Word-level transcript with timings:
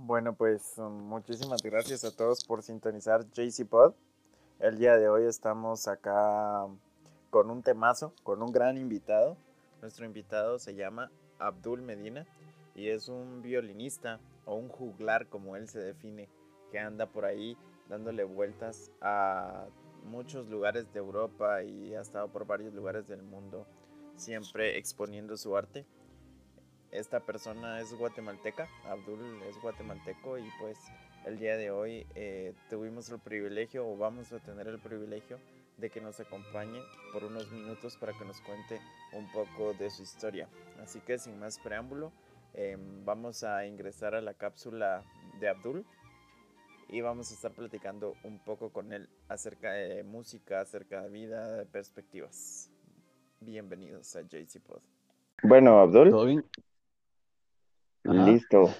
Bueno, 0.00 0.32
pues 0.32 0.78
um, 0.78 0.92
muchísimas 0.92 1.60
gracias 1.60 2.04
a 2.04 2.14
todos 2.14 2.44
por 2.44 2.62
sintonizar 2.62 3.28
JC 3.32 3.66
Pod. 3.68 3.94
El 4.60 4.78
día 4.78 4.96
de 4.96 5.08
hoy 5.08 5.24
estamos 5.24 5.88
acá 5.88 6.68
con 7.30 7.50
un 7.50 7.64
temazo, 7.64 8.14
con 8.22 8.40
un 8.40 8.52
gran 8.52 8.78
invitado. 8.78 9.36
Nuestro 9.82 10.06
invitado 10.06 10.60
se 10.60 10.76
llama 10.76 11.10
Abdul 11.40 11.82
Medina 11.82 12.28
y 12.76 12.90
es 12.90 13.08
un 13.08 13.42
violinista 13.42 14.20
o 14.44 14.54
un 14.54 14.68
juglar 14.68 15.26
como 15.26 15.56
él 15.56 15.68
se 15.68 15.80
define, 15.80 16.28
que 16.70 16.78
anda 16.78 17.06
por 17.06 17.24
ahí 17.24 17.56
dándole 17.88 18.22
vueltas 18.22 18.92
a 19.00 19.66
muchos 20.04 20.48
lugares 20.48 20.92
de 20.92 21.00
Europa 21.00 21.64
y 21.64 21.96
ha 21.96 22.02
estado 22.02 22.28
por 22.28 22.46
varios 22.46 22.72
lugares 22.72 23.08
del 23.08 23.24
mundo, 23.24 23.66
siempre 24.14 24.78
exponiendo 24.78 25.36
su 25.36 25.56
arte. 25.56 25.84
Esta 26.90 27.20
persona 27.20 27.80
es 27.80 27.92
guatemalteca, 27.92 28.66
Abdul 28.86 29.42
es 29.42 29.60
guatemalteco 29.60 30.38
y 30.38 30.48
pues 30.58 30.78
el 31.26 31.38
día 31.38 31.56
de 31.58 31.70
hoy 31.70 32.06
eh, 32.14 32.54
tuvimos 32.70 33.10
el 33.10 33.18
privilegio 33.18 33.86
o 33.86 33.98
vamos 33.98 34.32
a 34.32 34.38
tener 34.38 34.68
el 34.68 34.78
privilegio 34.78 35.38
de 35.76 35.90
que 35.90 36.00
nos 36.00 36.18
acompañe 36.18 36.80
por 37.12 37.24
unos 37.24 37.52
minutos 37.52 37.96
para 37.98 38.14
que 38.14 38.24
nos 38.24 38.40
cuente 38.40 38.80
un 39.12 39.30
poco 39.32 39.74
de 39.74 39.90
su 39.90 40.02
historia. 40.02 40.48
Así 40.82 41.00
que 41.00 41.18
sin 41.18 41.38
más 41.38 41.58
preámbulo, 41.58 42.10
em, 42.54 43.04
vamos 43.04 43.44
a 43.44 43.66
ingresar 43.66 44.14
a 44.14 44.22
la 44.22 44.32
cápsula 44.32 45.04
de 45.40 45.48
Abdul 45.48 45.84
y 46.88 47.02
vamos 47.02 47.30
a 47.30 47.34
estar 47.34 47.52
platicando 47.52 48.14
un 48.24 48.38
poco 48.38 48.70
con 48.72 48.94
él 48.94 49.10
acerca 49.28 49.72
de 49.72 50.02
música, 50.04 50.62
acerca 50.62 51.02
de 51.02 51.10
vida, 51.10 51.52
de 51.58 51.66
perspectivas. 51.66 52.70
Bienvenidos 53.40 54.16
a 54.16 54.22
JC 54.22 54.58
Pod. 54.60 54.80
Bueno, 55.42 55.80
Abdul. 55.80 56.44
Listo. 58.04 58.70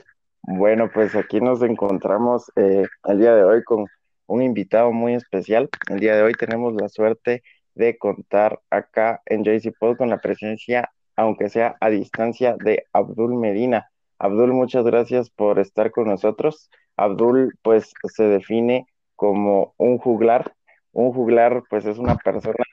Bueno, 0.43 0.91
pues 0.93 1.15
aquí 1.15 1.41
nos 1.41 1.63
encontramos 1.63 2.51
eh, 2.57 2.85
el 3.05 3.19
día 3.19 3.35
de 3.35 3.45
hoy 3.45 3.63
con 3.65 3.87
un 4.27 4.43
invitado 4.43 4.93
muy 4.93 5.15
especial. 5.15 5.69
El 5.91 6.01
día 6.01 6.17
de 6.17 6.23
hoy 6.23 6.33
tenemos 6.33 6.75
la 6.75 6.89
suerte 6.89 7.43
de 7.75 7.99
contar 7.99 8.61
acá 8.71 9.21
en 9.27 9.45
JC 9.45 9.73
Pod 9.79 9.97
con 9.97 10.11
la 10.11 10.19
presencia, 10.19 10.91
aunque 11.17 11.49
sea 11.49 11.77
a 11.81 11.91
distancia, 11.91 12.57
de 12.59 12.85
Abdul 12.93 13.35
Medina. 13.35 13.91
Abdul, 14.19 14.53
muchas 14.53 14.85
gracias 14.85 15.31
por 15.31 15.59
estar 15.59 15.91
con 15.91 16.09
nosotros. 16.09 16.71
Abdul 16.97 17.55
pues 17.63 17.93
se 18.05 18.25
define 18.25 18.87
como 19.17 19.75
un 19.77 19.99
juglar. 19.99 20.55
Un 20.93 21.13
juglar 21.13 21.63
pues 21.69 21.85
es 21.87 21.99
una 21.99 22.17
persona 22.17 22.65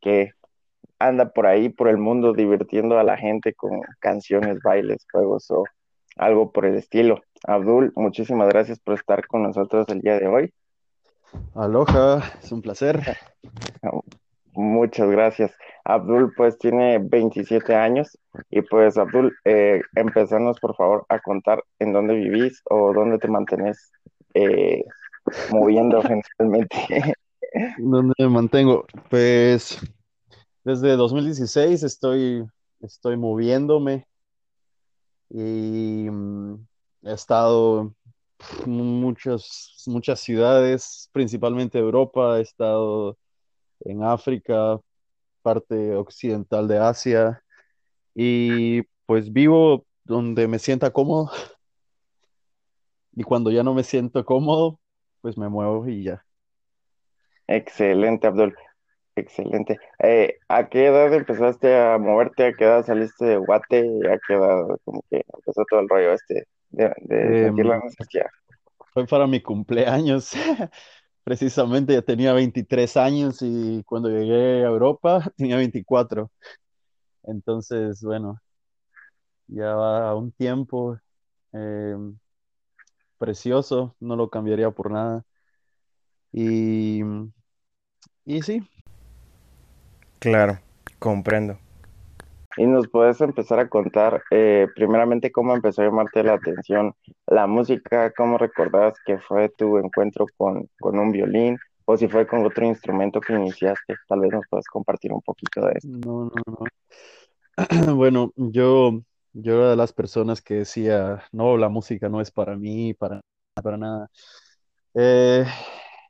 que 0.00 0.32
anda 0.98 1.30
por 1.30 1.46
ahí, 1.46 1.68
por 1.68 1.88
el 1.88 1.98
mundo, 1.98 2.32
divirtiendo 2.32 2.98
a 2.98 3.04
la 3.04 3.16
gente 3.16 3.54
con 3.54 3.80
canciones, 4.00 4.58
bailes, 4.62 5.06
juegos 5.10 5.50
o 5.50 5.64
algo 6.16 6.52
por 6.52 6.66
el 6.66 6.76
estilo. 6.76 7.22
Abdul, 7.46 7.92
muchísimas 7.96 8.48
gracias 8.48 8.78
por 8.80 8.94
estar 8.94 9.26
con 9.26 9.42
nosotros 9.42 9.88
el 9.88 10.00
día 10.00 10.18
de 10.18 10.26
hoy. 10.26 10.52
Aloha, 11.54 12.22
es 12.42 12.52
un 12.52 12.62
placer. 12.62 13.02
Muchas 14.52 15.10
gracias. 15.10 15.52
Abdul 15.84 16.32
pues 16.36 16.56
tiene 16.58 16.98
27 16.98 17.74
años 17.74 18.16
y 18.50 18.62
pues 18.62 18.96
Abdul, 18.96 19.36
eh, 19.44 19.82
empezarnos 19.96 20.58
por 20.60 20.76
favor 20.76 21.04
a 21.08 21.18
contar 21.18 21.62
en 21.78 21.92
dónde 21.92 22.14
vivís 22.14 22.62
o 22.70 22.92
dónde 22.92 23.18
te 23.18 23.28
mantienes 23.28 23.90
eh, 24.34 24.84
moviendo 25.50 26.02
generalmente. 26.38 27.14
¿Dónde 27.78 28.14
me 28.18 28.28
mantengo? 28.28 28.86
Pues 29.10 29.80
desde 30.62 30.96
2016 30.96 31.82
estoy, 31.82 32.44
estoy 32.80 33.16
moviéndome 33.16 34.06
y 35.36 36.08
mm, 36.08 36.54
he 37.02 37.12
estado 37.12 37.92
en 38.64 38.70
muchas, 38.70 39.82
muchas 39.86 40.20
ciudades, 40.20 41.10
principalmente 41.12 41.76
Europa, 41.78 42.38
he 42.38 42.42
estado 42.42 43.18
en 43.80 44.04
África, 44.04 44.78
parte 45.42 45.96
occidental 45.96 46.68
de 46.68 46.78
Asia, 46.78 47.42
y 48.14 48.82
pues 49.06 49.32
vivo 49.32 49.84
donde 50.04 50.46
me 50.46 50.60
sienta 50.60 50.92
cómodo. 50.92 51.32
Y 53.16 53.24
cuando 53.24 53.50
ya 53.50 53.64
no 53.64 53.74
me 53.74 53.82
siento 53.82 54.24
cómodo, 54.24 54.78
pues 55.20 55.36
me 55.36 55.48
muevo 55.48 55.88
y 55.88 56.04
ya. 56.04 56.24
Excelente, 57.48 58.28
Abdul. 58.28 58.54
Excelente. 59.16 59.78
Eh, 60.00 60.38
¿a 60.48 60.68
qué 60.68 60.86
edad 60.86 61.12
empezaste 61.14 61.76
a 61.76 61.98
moverte? 61.98 62.46
¿A 62.46 62.52
qué 62.52 62.64
edad 62.64 62.84
saliste 62.84 63.24
de 63.24 63.36
Guate? 63.36 63.80
¿A 64.10 64.18
qué 64.26 64.34
edad 64.34 64.64
como 64.84 65.04
que 65.08 65.24
empezó 65.32 65.64
todo 65.70 65.80
el 65.80 65.88
rollo 65.88 66.12
este 66.14 66.48
de, 66.70 66.92
de 67.02 67.44
sentir 67.44 67.66
la 67.66 67.76
em, 67.76 67.82
necesidad? 67.84 68.26
Fue 68.92 69.06
para 69.06 69.26
mi 69.26 69.40
cumpleaños. 69.40 70.32
Precisamente 71.22 71.94
ya 71.94 72.02
tenía 72.02 72.32
23 72.32 72.96
años 72.96 73.38
y 73.40 73.82
cuando 73.84 74.10
llegué 74.10 74.64
a 74.64 74.68
Europa 74.68 75.24
tenía 75.36 75.56
24. 75.56 76.30
Entonces, 77.22 78.02
bueno, 78.02 78.38
ya 79.46 79.74
va 79.74 80.14
un 80.16 80.32
tiempo 80.32 80.98
em, 81.52 82.18
precioso, 83.18 83.94
no 84.00 84.16
lo 84.16 84.28
cambiaría 84.28 84.70
por 84.72 84.90
nada. 84.90 85.24
Y, 86.32 87.00
y 88.24 88.42
sí. 88.42 88.60
Claro, 90.24 90.58
comprendo. 90.98 91.58
Y 92.56 92.64
nos 92.64 92.88
puedes 92.88 93.20
empezar 93.20 93.58
a 93.58 93.68
contar, 93.68 94.22
eh, 94.30 94.66
primeramente, 94.74 95.30
cómo 95.30 95.54
empezó 95.54 95.82
a 95.82 95.84
llamarte 95.84 96.22
la 96.22 96.32
atención 96.32 96.94
la 97.26 97.46
música, 97.46 98.10
cómo 98.16 98.38
recordabas 98.38 98.94
que 99.04 99.18
fue 99.18 99.50
tu 99.50 99.76
encuentro 99.76 100.24
con, 100.38 100.66
con 100.80 100.98
un 100.98 101.12
violín, 101.12 101.58
o 101.84 101.98
si 101.98 102.08
fue 102.08 102.26
con 102.26 102.42
otro 102.46 102.64
instrumento 102.64 103.20
que 103.20 103.34
iniciaste, 103.34 103.96
tal 104.08 104.20
vez 104.20 104.32
nos 104.32 104.46
puedas 104.48 104.64
compartir 104.64 105.12
un 105.12 105.20
poquito 105.20 105.66
de 105.66 105.72
eso. 105.76 105.88
No, 105.88 106.24
no, 106.24 106.42
no. 106.46 106.64
Bueno, 107.94 108.32
yo, 108.36 109.02
yo 109.34 109.56
era 109.56 109.70
de 109.72 109.76
las 109.76 109.92
personas 109.92 110.40
que 110.40 110.54
decía, 110.54 111.22
no, 111.32 111.58
la 111.58 111.68
música 111.68 112.08
no 112.08 112.22
es 112.22 112.30
para 112.30 112.56
mí, 112.56 112.94
para, 112.94 113.20
para 113.62 113.76
nada. 113.76 114.08
Eh, 114.94 115.44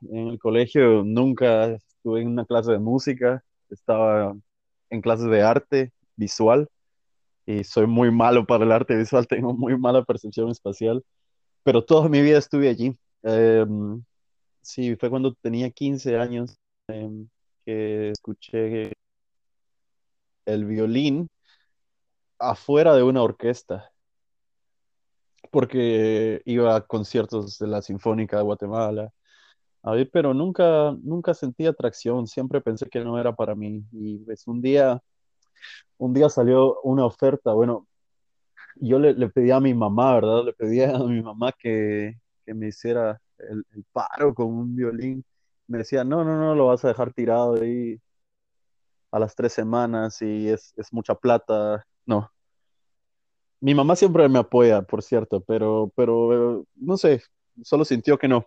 en 0.09 0.29
el 0.29 0.39
colegio 0.39 1.03
nunca 1.03 1.65
estuve 1.65 2.23
en 2.23 2.29
una 2.29 2.45
clase 2.45 2.71
de 2.71 2.79
música, 2.79 3.43
estaba 3.71 4.35
en 4.91 5.01
clases 5.01 5.31
de 5.31 5.43
arte 5.43 5.93
visual 6.17 6.69
y 7.47 7.65
soy 7.65 7.87
muy 7.87 8.11
malo 8.11 8.47
para 8.47 8.65
el 8.65 8.73
arte 8.73 8.97
visual, 8.97 9.27
tengo 9.29 9.55
muy 9.55 9.79
mala 9.79 10.05
percepción 10.05 10.51
espacial, 10.51 11.05
pero 11.63 11.85
toda 11.85 12.09
mi 12.09 12.23
vida 12.23 12.39
estuve 12.39 12.69
allí. 12.69 12.97
Em, 13.23 14.03
sí, 14.63 14.97
fue 14.97 15.11
cuando 15.11 15.35
tenía 15.35 15.71
15 15.71 16.19
años 16.19 16.59
em, 16.89 17.29
que 17.65 18.11
escuché 18.11 18.93
el 20.47 20.65
violín 20.65 21.29
afuera 22.39 22.95
de 22.95 23.03
una 23.03 23.23
orquesta, 23.23 23.91
porque 25.51 26.43
iba 26.45 26.77
a 26.77 26.81
conciertos 26.83 27.59
de 27.59 27.67
la 27.69 27.83
Sinfónica 27.83 28.39
de 28.39 28.43
Guatemala, 28.43 29.13
a 29.85 29.93
ver, 29.93 30.11
pero 30.11 30.33
nunca, 30.35 30.97
nunca 31.03 31.35
sentí 31.35 31.67
atracción, 31.67 32.27
siempre 32.27 32.61
pensé 32.63 32.89
que 32.89 33.05
no 33.05 33.19
era 33.19 33.35
para 33.37 33.55
mí. 33.55 33.85
Y 33.93 34.19
pues 34.19 34.47
un 34.47 34.63
día, 34.63 35.03
un 35.99 36.15
día 36.15 36.29
salió 36.31 36.81
una 36.83 37.05
oferta, 37.07 37.53
bueno, 37.53 37.87
yo 38.77 38.99
le, 38.99 39.15
le 39.15 39.29
pedí 39.29 39.51
a 39.51 39.61
mi 39.61 39.75
mamá, 39.75 40.15
¿verdad? 40.15 40.45
Le 40.45 40.53
pedí 40.55 40.83
a 40.83 40.99
mi 40.99 41.23
mamá 41.23 41.53
que, 41.53 42.19
que 42.47 42.55
me 42.55 42.69
hiciera 42.69 43.21
el, 43.39 43.65
el, 43.75 43.85
paro 43.93 44.35
con 44.35 44.47
un 44.49 44.77
violín. 44.77 45.25
Me 45.67 45.79
decía, 45.79 46.05
no, 46.05 46.25
no, 46.25 46.39
no, 46.39 46.55
lo 46.55 46.67
vas 46.69 46.85
a 46.85 46.89
dejar 46.89 47.13
tirado 47.13 47.55
ahí 47.63 48.01
a 49.11 49.19
las 49.19 49.35
tres 49.37 49.53
semanas 49.53 50.21
y 50.23 50.49
es, 50.49 50.75
es 50.79 50.93
mucha 50.93 51.15
plata. 51.15 51.87
No. 52.07 52.31
Mi 53.61 53.75
mamá 53.75 53.97
siempre 53.97 54.29
me 54.29 54.39
apoya, 54.39 54.83
por 54.83 55.03
cierto, 55.03 55.41
pero, 55.43 55.93
pero 55.97 56.67
no 56.75 56.97
sé, 56.97 57.23
solo 57.63 57.85
sintió 57.85 58.19
que 58.19 58.29
no. 58.29 58.47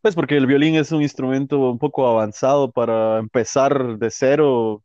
Pues 0.00 0.14
porque 0.14 0.36
el 0.36 0.46
violín 0.46 0.76
es 0.76 0.92
un 0.92 1.02
instrumento 1.02 1.58
un 1.70 1.78
poco 1.78 2.06
avanzado 2.06 2.70
para 2.70 3.18
empezar 3.18 3.98
de 3.98 4.10
cero, 4.10 4.82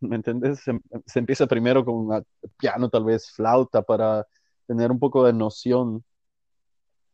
¿me 0.00 0.16
entiendes? 0.16 0.60
Se, 0.60 0.78
se 1.06 1.18
empieza 1.18 1.46
primero 1.46 1.84
con 1.84 2.24
piano, 2.58 2.88
tal 2.90 3.04
vez 3.04 3.30
flauta, 3.30 3.82
para 3.82 4.26
tener 4.66 4.90
un 4.90 4.98
poco 4.98 5.24
de 5.24 5.32
noción 5.32 6.04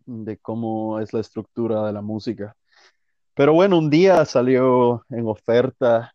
de 0.06 0.38
cómo 0.38 1.00
es 1.00 1.12
la 1.12 1.20
estructura 1.20 1.87
de 1.87 1.93
la 1.93 2.02
música. 2.02 2.56
Pero 3.34 3.52
bueno, 3.52 3.78
un 3.78 3.90
día 3.90 4.25
salió 4.25 5.04
en 5.10 5.26
oferta 5.26 6.14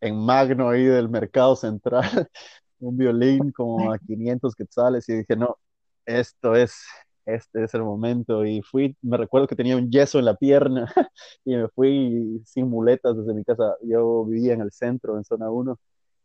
en 0.00 0.16
Magno 0.16 0.68
ahí 0.68 0.84
del 0.84 1.08
mercado 1.08 1.56
central 1.56 2.02
un 2.78 2.96
violín 2.96 3.52
como 3.52 3.92
a 3.92 3.98
500 3.98 4.54
quetzales 4.54 5.08
y 5.08 5.18
dije, 5.18 5.36
no, 5.36 5.56
esto 6.04 6.54
es, 6.54 6.86
este 7.26 7.64
es 7.64 7.74
el 7.74 7.82
momento. 7.82 8.46
Y 8.46 8.62
fui, 8.62 8.96
me 9.02 9.16
recuerdo 9.16 9.46
que 9.46 9.56
tenía 9.56 9.76
un 9.76 9.90
yeso 9.90 10.18
en 10.18 10.24
la 10.24 10.36
pierna 10.36 10.86
y 11.44 11.56
me 11.56 11.68
fui 11.68 12.40
sin 12.46 12.70
muletas 12.70 13.16
desde 13.16 13.34
mi 13.34 13.44
casa. 13.44 13.76
Yo 13.82 14.24
vivía 14.24 14.54
en 14.54 14.62
el 14.62 14.72
centro, 14.72 15.16
en 15.16 15.24
zona 15.24 15.50
1. 15.50 15.78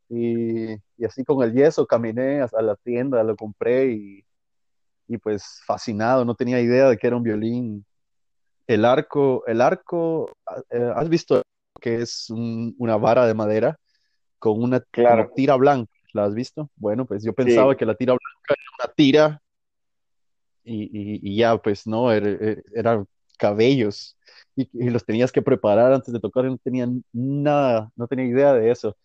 Y, 0.10 0.74
y 0.74 1.06
así 1.06 1.24
con 1.24 1.42
el 1.44 1.54
yeso 1.54 1.86
caminé 1.88 2.42
a 2.42 2.62
la 2.62 2.76
tienda, 2.76 3.24
lo 3.24 3.36
compré 3.36 3.94
y, 3.94 4.26
y 5.08 5.18
pues 5.18 5.62
fascinado, 5.66 6.26
no 6.26 6.36
tenía 6.36 6.60
idea 6.60 6.90
de 6.90 6.98
que 6.98 7.08
era 7.08 7.16
un 7.16 7.24
violín. 7.24 7.86
El 8.68 8.86
arco, 8.86 9.44
el 9.48 9.62
arco, 9.62 10.32
eh, 10.70 10.92
¿has 10.96 11.10
visto 11.10 11.42
que 11.80 11.96
es 12.02 12.30
una 12.30 12.98
vara 12.98 13.26
de 13.26 13.34
madera 13.34 13.78
con 14.38 14.62
una 14.62 14.80
tira 15.36 15.56
blanca? 15.56 15.92
¿La 16.14 16.26
has 16.26 16.34
visto? 16.34 16.70
Bueno, 16.76 17.06
pues 17.06 17.24
yo 17.24 17.34
pensaba 17.34 17.76
que 17.76 17.86
la 17.86 17.96
tira 17.96 18.14
blanca 18.14 18.54
era 18.54 18.86
una 18.86 18.94
tira 18.94 19.42
y, 20.64 21.36
ya, 21.36 21.58
pues 21.58 21.88
no, 21.88 22.12
eran 22.12 23.08
cabellos 23.38 24.18
y, 24.56 24.90
los 24.90 25.06
tenías 25.06 25.32
que 25.32 25.42
preparar 25.42 25.94
antes 25.94 26.14
de 26.14 26.20
tocar, 26.20 26.46
no 26.46 26.58
tenían 26.58 27.04
nada, 27.14 27.92
no 27.96 28.08
tenía 28.08 28.26
idea 28.26 28.54
de 28.54 28.72
eso. 28.72 28.96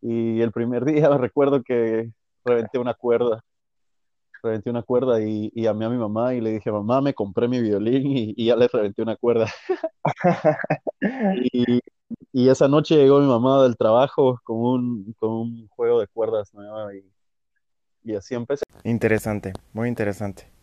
Y 0.00 0.40
el 0.40 0.52
primer 0.52 0.84
día 0.84 1.08
recuerdo 1.16 1.62
que 1.62 2.10
reventé 2.44 2.78
una 2.78 2.94
cuerda, 2.94 3.42
reventé 4.42 4.70
una 4.70 4.82
cuerda 4.82 5.22
y, 5.22 5.50
y 5.54 5.62
llamé 5.62 5.86
a 5.86 5.90
mi 5.90 5.96
mamá 5.96 6.34
y 6.34 6.40
le 6.40 6.52
dije, 6.52 6.70
mamá, 6.70 7.00
me 7.00 7.14
compré 7.14 7.48
mi 7.48 7.60
violín 7.60 8.34
y, 8.36 8.44
ya 8.44 8.56
le 8.56 8.68
reventé 8.68 9.02
una 9.02 9.16
cuerda. 9.16 9.46
y, 11.52 11.80
y, 12.32 12.48
esa 12.48 12.68
noche 12.68 12.96
llegó 12.96 13.20
mi 13.20 13.28
mamá 13.28 13.62
del 13.62 13.76
trabajo 13.76 14.40
con 14.44 14.56
un, 14.56 15.14
con 15.18 15.30
un 15.30 15.68
juego 15.68 16.00
de 16.00 16.06
cuerdas 16.08 16.52
nueva 16.52 16.94
y, 16.94 17.04
y 18.04 18.14
así 18.14 18.34
empecé. 18.34 18.64
Interesante, 18.84 19.52
muy 19.72 19.88
interesante. 19.88 20.53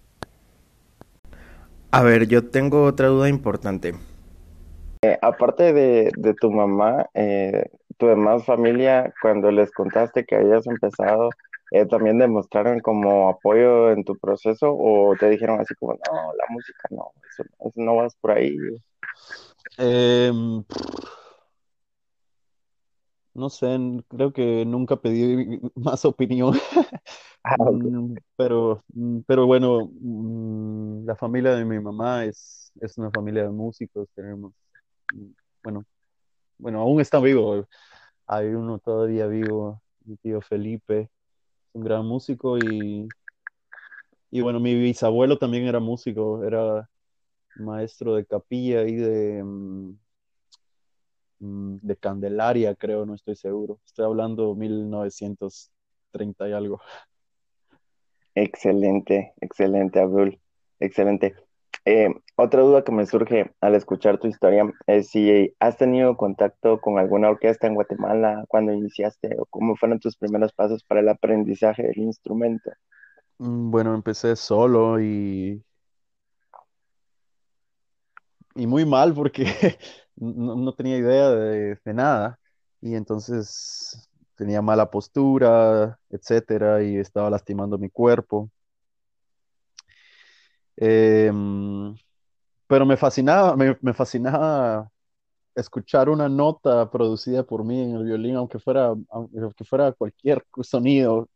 A 1.92 2.04
ver, 2.04 2.28
yo 2.28 2.50
tengo 2.50 2.86
otra 2.86 3.08
duda 3.08 3.28
importante. 3.28 3.94
Eh, 5.04 5.18
aparte 5.22 5.74
de, 5.74 6.12
de, 6.16 6.34
tu 6.36 6.50
mamá, 6.50 7.08
eh, 7.14 7.66
tu 7.98 8.08
demás 8.08 8.46
familia, 8.46 9.14
cuando 9.22 9.52
les 9.52 9.72
contaste 9.72 10.26
que 10.26 10.36
habías 10.36 10.68
empezado, 10.68 11.30
eh, 11.72 11.86
¿también 11.86 12.18
demostraron 12.18 12.80
como 12.80 13.30
apoyo 13.30 13.92
en 13.92 14.06
tu 14.06 14.18
proceso 14.18 14.74
o 14.74 15.16
te 15.20 15.30
dijeron 15.30 15.60
así 15.60 15.74
como, 15.76 15.94
no, 15.94 16.34
la 16.38 16.46
música 16.50 16.88
no, 16.92 17.12
eso, 17.30 17.44
no 17.76 17.96
vas 17.96 18.16
por 18.16 18.32
ahí? 18.32 18.56
No 23.34 23.50
sé, 23.50 23.78
creo 24.10 24.34
que 24.34 24.66
nunca 24.66 24.98
pedí 25.02 25.60
más 25.76 26.06
opinión. 26.06 26.54
Ah, 27.44 27.58
mm, 27.72 28.20
pero, 28.38 28.84
mm, 28.94 29.22
pero 29.26 29.48
bueno, 29.48 29.90
mm, 30.00 31.06
la 31.08 31.16
familia 31.16 31.56
de 31.56 31.66
mi 31.66 31.80
mamá 31.80 32.24
es, 32.26 32.72
es 32.80 32.98
una 33.00 33.10
familia 33.12 33.44
de 33.44 33.50
músicos, 33.50 34.08
tenemos, 34.14 34.54
bueno, 35.64 35.86
bueno, 36.58 36.82
aún 36.82 37.02
está 37.02 37.20
vivo, 37.20 37.68
hay 38.28 38.48
uno 38.50 38.80
todavía 38.80 39.28
vivo, 39.28 39.82
mi 40.06 40.18
tío 40.18 40.42
Felipe, 40.42 41.10
un 41.74 41.84
gran 41.84 42.06
músico 42.08 42.60
y, 42.60 43.14
y 44.32 44.42
bueno, 44.42 44.60
mi 44.60 44.76
bisabuelo 44.76 45.38
también 45.38 45.66
era 45.66 45.80
músico, 45.80 46.44
era 46.44 46.90
maestro 47.56 48.16
de 48.16 48.26
capilla 48.26 48.84
y 48.88 48.96
de, 48.96 49.44
de 51.42 51.96
Candelaria, 51.96 52.76
creo, 52.76 53.06
no 53.06 53.16
estoy 53.16 53.36
seguro. 53.36 53.80
Estoy 53.86 54.06
hablando 54.06 54.56
1930 54.56 56.50
y 56.50 56.54
algo. 56.54 56.80
Excelente, 58.36 59.34
excelente, 59.42 60.00
Abdul. 60.00 60.40
Excelente. 60.80 61.36
Eh, 61.84 62.10
otra 62.36 62.62
duda 62.62 62.84
que 62.84 62.92
me 62.92 63.08
surge 63.08 63.52
al 63.60 63.74
escuchar 63.74 64.20
tu 64.20 64.28
historia 64.28 64.72
es 64.86 65.10
si 65.10 65.56
has 65.60 65.78
tenido 65.78 66.16
contacto 66.16 66.80
con 66.80 67.00
alguna 67.00 67.30
orquesta 67.30 67.66
en 67.66 67.74
Guatemala 67.74 68.46
cuando 68.48 68.72
iniciaste 68.72 69.36
o 69.40 69.46
cómo 69.48 69.76
fueron 69.76 70.00
tus 70.00 70.16
primeros 70.16 70.54
pasos 70.54 70.84
para 70.84 71.02
el 71.02 71.10
aprendizaje 71.10 71.84
del 71.84 71.98
instrumento. 71.98 72.70
Mm, 73.40 73.72
bueno, 73.72 73.96
empecé 73.96 74.36
solo 74.36 75.02
y, 75.02 75.64
y 78.54 78.68
muy 78.68 78.86
mal 78.86 79.16
porque 79.16 79.46
no, 80.22 80.74
tenía 80.74 80.98
idea 80.98 81.30
de, 81.32 81.76
de, 81.84 81.94
nada 81.94 82.40
y 82.82 82.96
entonces 82.96 84.10
tenía 84.36 84.62
mala 84.62 84.90
postura, 84.90 86.00
etcétera, 86.10 86.84
y 86.84 86.98
estaba 86.98 87.30
lastimando 87.30 87.78
mi 87.78 87.90
cuerpo. 87.90 88.50
Em, 90.78 91.96
pero 92.68 92.86
me 92.86 92.98
fascinaba, 92.98 93.56
me, 93.56 93.94
fascinaba 93.94 94.90
escuchar 95.56 96.10
una 96.10 96.30
nota 96.30 96.90
producida 96.90 97.44
por 97.44 97.64
mí 97.64 97.82
en 97.82 97.96
el 97.98 98.06
violín, 98.06 98.36
aunque 98.36 98.60
fuera, 98.60 98.94
aunque 99.10 99.66
fuera 99.66 99.92
cualquier 99.94 100.44
sonido, 100.64 101.30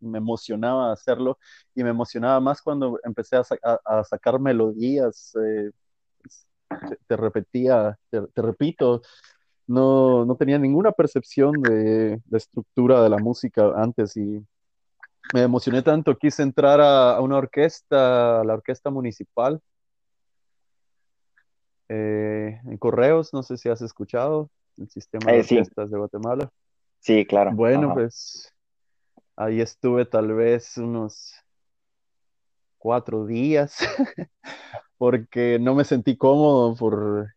me 0.00 0.18
emocionaba 0.18 0.92
hacerlo 0.92 1.38
y 1.74 1.84
me 1.84 1.90
emocionaba 1.90 2.40
más 2.40 2.60
cuando 2.62 2.98
empecé 3.04 3.36
a, 3.36 4.04
sacar 4.04 4.40
melodías. 4.40 5.32
Eh, 5.36 5.70
te, 7.06 7.16
repetía, 7.16 7.98
te 8.10 8.42
repito, 8.42 9.02
no, 9.66 10.24
no 10.24 10.36
tenía 10.36 10.58
ninguna 10.58 10.92
percepción 10.92 11.60
de, 11.62 12.20
estructura 12.32 13.02
de 13.02 13.08
la 13.08 13.18
música 13.18 13.72
antes 13.76 14.16
y 14.16 14.44
me 15.32 15.42
emocioné 15.42 15.82
tanto, 15.82 16.16
quise 16.16 16.42
entrar 16.42 16.80
a, 16.80 17.20
una 17.20 17.36
orquesta, 17.36 18.40
a 18.40 18.44
la 18.44 18.54
orquesta 18.54 18.90
municipal 18.90 19.60
eh, 21.88 22.60
en 22.64 22.76
Correos, 22.78 23.32
no 23.32 23.42
sé 23.42 23.56
si 23.56 23.68
has 23.68 23.82
escuchado 23.82 24.50
el 24.76 24.88
sistema 24.90 25.30
de 25.30 25.38
eh, 25.38 25.40
orquestas 25.40 25.90
de 25.90 25.98
Guatemala. 25.98 26.50
Sí, 27.00 27.24
claro. 27.24 27.52
Bueno, 27.54 27.94
pues 27.94 28.52
ahí 29.36 29.60
estuve 29.60 30.04
tal 30.04 30.32
vez 30.34 30.76
unos 30.76 31.34
cuatro 32.78 33.26
días 33.26 33.76
porque 35.02 35.58
no 35.58 35.74
me 35.74 35.82
sentí 35.82 36.16
cómodo 36.16 36.76
por... 36.76 37.34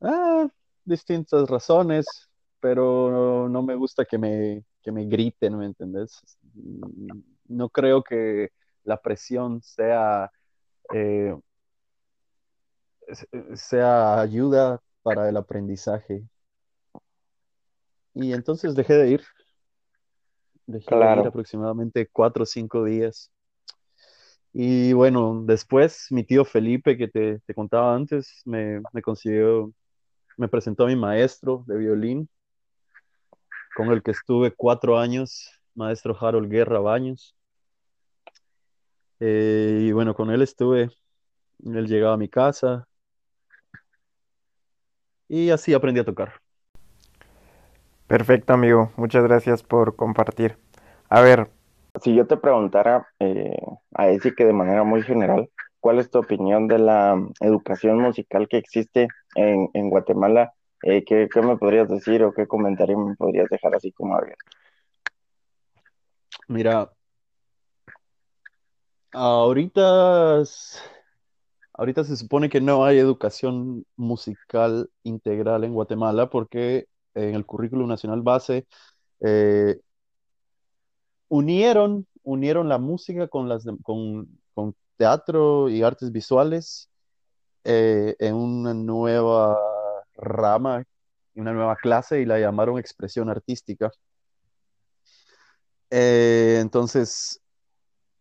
Ah, 0.00 0.46
distintas 0.84 1.48
razones, 1.50 2.06
pero 2.60 3.48
no 3.48 3.60
me 3.60 3.74
gusta 3.74 4.04
que 4.04 4.18
me, 4.18 4.64
que 4.80 4.92
me 4.92 5.04
griten, 5.04 5.58
¿me 5.58 5.66
entendés? 5.66 6.22
No 7.48 7.68
creo 7.70 8.04
que 8.04 8.50
la 8.84 9.02
presión 9.02 9.62
sea, 9.62 10.30
eh, 10.92 11.36
sea 13.54 14.20
ayuda 14.20 14.80
para 15.02 15.28
el 15.28 15.36
aprendizaje. 15.36 16.22
Y 18.14 18.32
entonces 18.32 18.76
dejé 18.76 18.94
de 18.94 19.10
ir. 19.10 19.24
Dejé 20.66 20.94
de 20.94 21.20
ir 21.20 21.26
aproximadamente 21.26 22.08
cuatro 22.12 22.44
o 22.44 22.46
cinco 22.46 22.84
días. 22.84 23.33
Y 24.54 24.92
bueno, 24.92 25.42
después 25.44 26.06
mi 26.10 26.24
tío 26.24 26.44
Felipe, 26.44 26.96
que 26.96 27.08
te, 27.08 27.40
contaba 27.54 27.94
antes, 27.94 28.40
me, 28.46 28.80
me 28.92 29.02
consiguió 29.02 29.72
me 30.36 30.48
presentó 30.48 30.84
a 30.84 30.88
mi 30.88 30.96
maestro 30.96 31.64
de 31.66 31.76
violín, 31.76 32.28
con 33.76 33.92
el 33.92 34.02
que 34.02 34.12
estuve 34.12 34.52
cuatro 34.52 34.98
años, 34.98 35.50
maestro 35.74 36.16
Harold 36.18 36.50
Guerra 36.50 36.80
Baños. 36.80 37.34
Eh, 39.20 39.86
y 39.88 39.92
bueno, 39.92 40.14
con 40.14 40.30
él 40.30 40.42
estuve, 40.42 40.90
él 41.64 41.86
llegaba 41.86 42.14
a 42.14 42.18
mi 42.18 42.28
casa 42.28 42.86
y 45.28 45.50
así 45.50 45.72
aprendí 45.72 46.00
a 46.00 46.04
tocar. 46.04 46.40
Perfecto, 48.06 48.52
amigo. 48.52 48.92
Muchas 48.96 49.24
gracias 49.24 49.62
por 49.62 49.96
compartir. 49.96 50.58
A 51.08 51.20
ver, 51.20 51.50
si 52.02 52.14
yo 52.14 52.26
te 52.26 52.36
preguntara, 52.36 53.06
eh, 53.20 53.56
a 53.94 54.06
decir 54.06 54.34
que 54.34 54.44
de 54.44 54.52
manera 54.52 54.84
muy 54.84 55.02
general, 55.02 55.50
¿cuál 55.80 55.98
es 55.98 56.10
tu 56.10 56.18
opinión 56.18 56.66
de 56.66 56.78
la 56.78 57.16
educación 57.40 57.98
musical 57.98 58.48
que 58.48 58.58
existe 58.58 59.08
en, 59.34 59.90
Guatemala, 59.90 60.54
eh, 60.82 61.04
¿qué, 61.04 61.28
me 61.42 61.56
podrías 61.56 61.88
decir 61.88 62.22
o 62.24 62.32
qué 62.32 62.46
comentario 62.46 62.98
me 62.98 63.14
podrías 63.16 63.48
dejar 63.48 63.74
así 63.74 63.92
como 63.92 64.16
abierto? 64.16 64.44
Mira, 66.48 66.90
ahorita, 69.12 70.42
ahorita 71.72 72.04
se 72.04 72.16
supone 72.16 72.48
que 72.48 72.60
no 72.60 72.84
hay 72.84 72.98
educación 72.98 73.86
musical 73.96 74.90
integral 75.04 75.64
en 75.64 75.74
Guatemala 75.74 76.28
porque 76.28 76.86
en 77.14 77.34
el 77.34 77.46
currículo 77.46 77.86
nacional 77.86 78.22
base 78.22 78.66
eh, 79.20 79.78
unieron, 81.34 82.06
unieron 82.22 82.68
la 82.68 82.78
música 82.78 83.26
con, 83.26 83.48
las, 83.48 83.64
con, 83.82 84.28
con 84.54 84.76
teatro 84.96 85.68
y 85.68 85.82
artes 85.82 86.12
visuales 86.12 86.88
eh, 87.64 88.14
en 88.20 88.36
una 88.36 88.72
nueva 88.72 89.58
rama, 90.14 90.84
una 91.34 91.52
nueva 91.52 91.74
clase 91.74 92.20
y 92.20 92.24
la 92.24 92.38
llamaron 92.38 92.78
expresión 92.78 93.28
artística. 93.28 93.90
Eh, 95.90 96.58
entonces, 96.60 97.40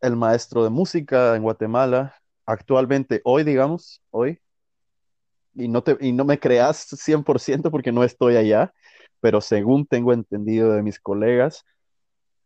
el 0.01 0.15
maestro 0.15 0.63
de 0.63 0.72
música 0.72 1.36
en 1.36 1.43
Guatemala, 1.43 2.15
actualmente, 2.48 3.22
hoy, 3.25 3.43
digamos, 3.43 4.01
hoy, 4.10 4.39
y 5.53 5.67
no, 5.67 5.84
te, 5.84 5.98
y 6.00 6.13
no 6.13 6.25
me 6.25 6.39
creas 6.39 6.88
100% 6.88 7.70
porque 7.70 7.91
no 7.91 8.03
estoy 8.03 8.38
allá, 8.38 8.74
pero 9.20 9.39
según 9.39 9.86
tengo 9.86 10.13
entendido 10.13 10.72
de 10.72 10.82
mis 10.82 11.00
colegas, 11.00 11.63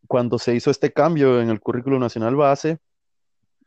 cuando 0.07 0.39
se 0.39 0.55
hizo 0.55 0.71
este 0.71 0.91
cambio 0.93 1.41
en 1.41 1.49
el 1.49 1.59
currículo 1.59 1.99
nacional 1.99 2.35
base, 2.35 2.79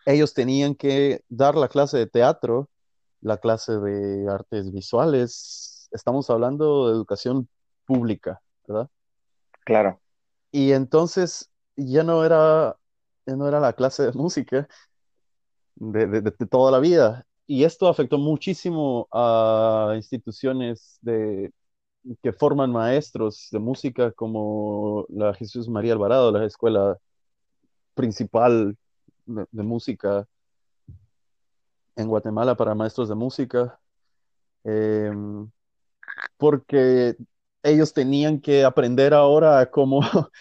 ellos 0.06 0.34
tenían 0.34 0.74
que 0.74 1.22
dar 1.28 1.54
la 1.54 1.68
clase 1.68 1.98
de 1.98 2.06
teatro, 2.06 2.68
la 3.20 3.36
clase 3.38 3.72
de 3.78 4.28
artes 4.30 4.72
visuales. 4.72 5.88
Estamos 5.92 6.30
hablando 6.30 6.88
de 6.88 6.94
educación 6.94 7.48
pública, 7.84 8.40
¿verdad? 8.66 8.88
Claro. 9.64 10.00
Y 10.52 10.72
entonces 10.72 11.50
ya 11.76 12.02
no 12.02 12.24
era, 12.24 12.76
ya 13.26 13.36
no 13.36 13.46
era 13.46 13.60
la 13.60 13.72
clase 13.74 14.04
de 14.04 14.12
música 14.12 14.68
de, 15.74 16.06
de- 16.06 16.20
de 16.22 16.46
toda 16.46 16.70
la 16.72 16.78
vida. 16.78 17.26
Y 17.46 17.64
esto 17.64 17.88
afectó 17.88 18.18
muchísimo 18.18 19.08
a 19.12 19.92
instituciones 19.96 20.98
de, 21.02 21.52
que 22.22 22.32
forman 22.32 22.72
maestros 22.72 23.48
de 23.50 23.58
música 23.58 24.12
como 24.12 25.06
la 25.08 25.34
Jesús 25.34 25.68
María 25.68 25.92
Alvarado, 25.92 26.32
la 26.32 26.44
escuela 26.44 26.98
principal 27.94 28.76
de, 29.26 29.62
música 29.62 30.26
en 31.96 32.08
Guatemala 32.08 32.56
para 32.56 32.74
maestros 32.74 33.08
de 33.08 33.14
música, 33.14 33.78
eh, 34.64 35.12
porque 36.36 37.16
ellos 37.62 37.92
tenían 37.92 38.40
que 38.40 38.64
aprender 38.64 39.14
ahora 39.14 39.60
a 39.60 39.70
cómo, 39.70 40.00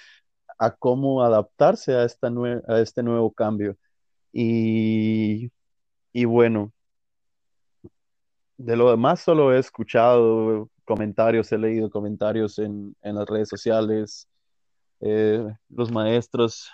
a 0.58 0.72
cómo 0.76 1.24
adaptarse 1.24 1.94
a, 1.94 2.06
esta 2.06 2.32
a 2.68 2.80
este 2.80 3.04
nuevo 3.04 3.32
cambio. 3.32 3.78
Y, 4.32 5.52
y 6.14 6.26
bueno, 6.26 6.72
de 8.58 8.76
lo 8.76 8.92
demás 8.92 9.22
solo 9.22 9.54
he 9.54 9.60
escuchado 9.60 10.70
comentarios, 10.90 11.52
he 11.54 11.60
leído 11.60 11.92
comentarios 11.92 12.60
en, 12.60 12.96
en 13.04 13.16
las 13.16 13.28
redes 13.30 13.50
sociales, 13.50 14.28
eh, 15.02 15.46
los 15.70 15.92
maestros. 15.92 16.70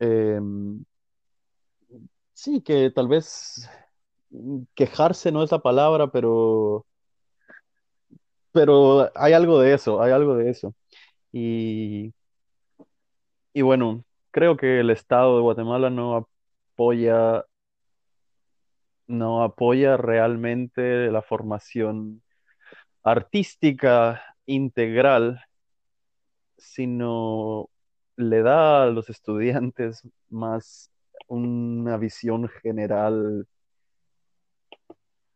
eh, 0.00 0.38
sí, 2.32 2.60
que 2.62 2.90
tal 2.90 3.08
vez 3.08 3.68
quejarse 4.74 5.32
no 5.32 5.42
es 5.42 5.52
la 5.52 5.58
palabra, 5.60 6.08
pero, 6.10 6.86
pero 8.52 9.10
hay 9.14 9.32
algo 9.32 9.60
de 9.60 9.74
eso, 9.74 10.02
hay 10.02 10.12
algo 10.12 10.36
de 10.36 10.50
eso. 10.50 10.74
Y, 11.32 12.14
y 13.52 13.62
bueno, 13.62 14.04
creo 14.30 14.56
que 14.56 14.80
el 14.80 14.90
Estado 14.90 15.36
de 15.36 15.42
Guatemala 15.42 15.90
no 15.90 16.16
apoya, 16.74 17.44
no 19.06 19.42
apoya 19.42 19.96
realmente 19.96 21.10
la 21.10 21.22
formación 21.22 22.22
artística 23.04 24.22
integral, 24.46 25.40
sino 26.56 27.68
le 28.16 28.42
da 28.42 28.84
a 28.84 28.86
los 28.86 29.10
estudiantes 29.10 30.02
más 30.30 30.90
una 31.28 31.96
visión 31.98 32.48
general 32.48 33.46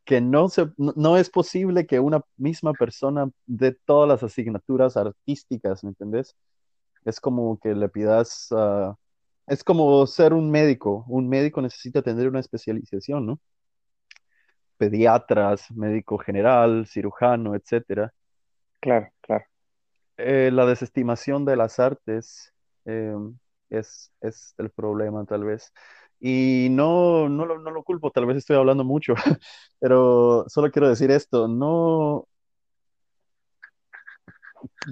que 0.05 0.21
no, 0.23 0.49
se, 0.49 0.71
no, 0.79 1.19
es 1.19 1.29
posible 1.29 1.87
que 1.87 2.01
una 2.01 2.23
misma 2.39 2.73
persona 2.73 3.31
dé 3.47 3.73
todas 3.85 4.09
las 4.09 4.23
asignaturas 4.23 4.97
artísticas, 4.97 5.85
¿me 5.85 5.91
entendés? 5.91 6.35
Es 7.05 7.21
como 7.21 7.59
que 7.61 7.75
le 7.75 7.91
pidas, 7.91 8.49
es 9.47 9.65
como 9.65 10.07
ser 10.07 10.33
un 10.33 10.51
médico, 10.51 11.05
un 11.09 11.29
médico 11.29 11.61
necesita 11.61 12.01
tener 12.03 12.29
una 12.29 12.41
especialización, 12.41 13.27
¿no? 13.27 13.41
Pediatras, 14.79 15.71
médico 15.73 16.19
general, 16.19 16.87
cirujano, 16.87 17.55
etcétera. 17.55 18.13
Claro, 18.81 19.09
claro. 19.21 19.45
Eh, 20.19 20.51
la 20.53 20.67
desestimación 20.67 21.45
de 21.45 21.57
las 21.57 21.79
artes 21.79 22.53
eh, 22.87 23.15
es, 23.71 24.13
es 24.21 24.55
el 24.59 24.71
problema, 24.71 25.25
tal 25.27 25.45
vez. 25.45 25.73
Y 26.21 26.69
no, 26.71 27.29
no, 27.29 27.47
lo, 27.47 27.59
no 27.61 27.71
lo 27.71 27.85
culpo, 27.85 28.11
tal 28.11 28.27
vez 28.27 28.39
estoy 28.39 28.57
hablando 28.57 28.85
mucho, 28.85 29.15
pero 29.81 30.45
solo 30.49 30.71
quiero 30.71 30.89
decir 30.89 31.11
esto, 31.13 31.47
no, 31.47 32.27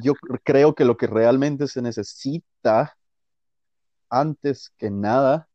yo 0.03 0.15
creo 0.45 0.75
que 0.75 0.85
lo 0.85 0.97
que 0.97 1.07
realmente 1.07 1.67
se 1.69 1.83
necesita 1.83 2.97
antes 4.11 4.71
que 4.79 4.91
nada 4.91 5.49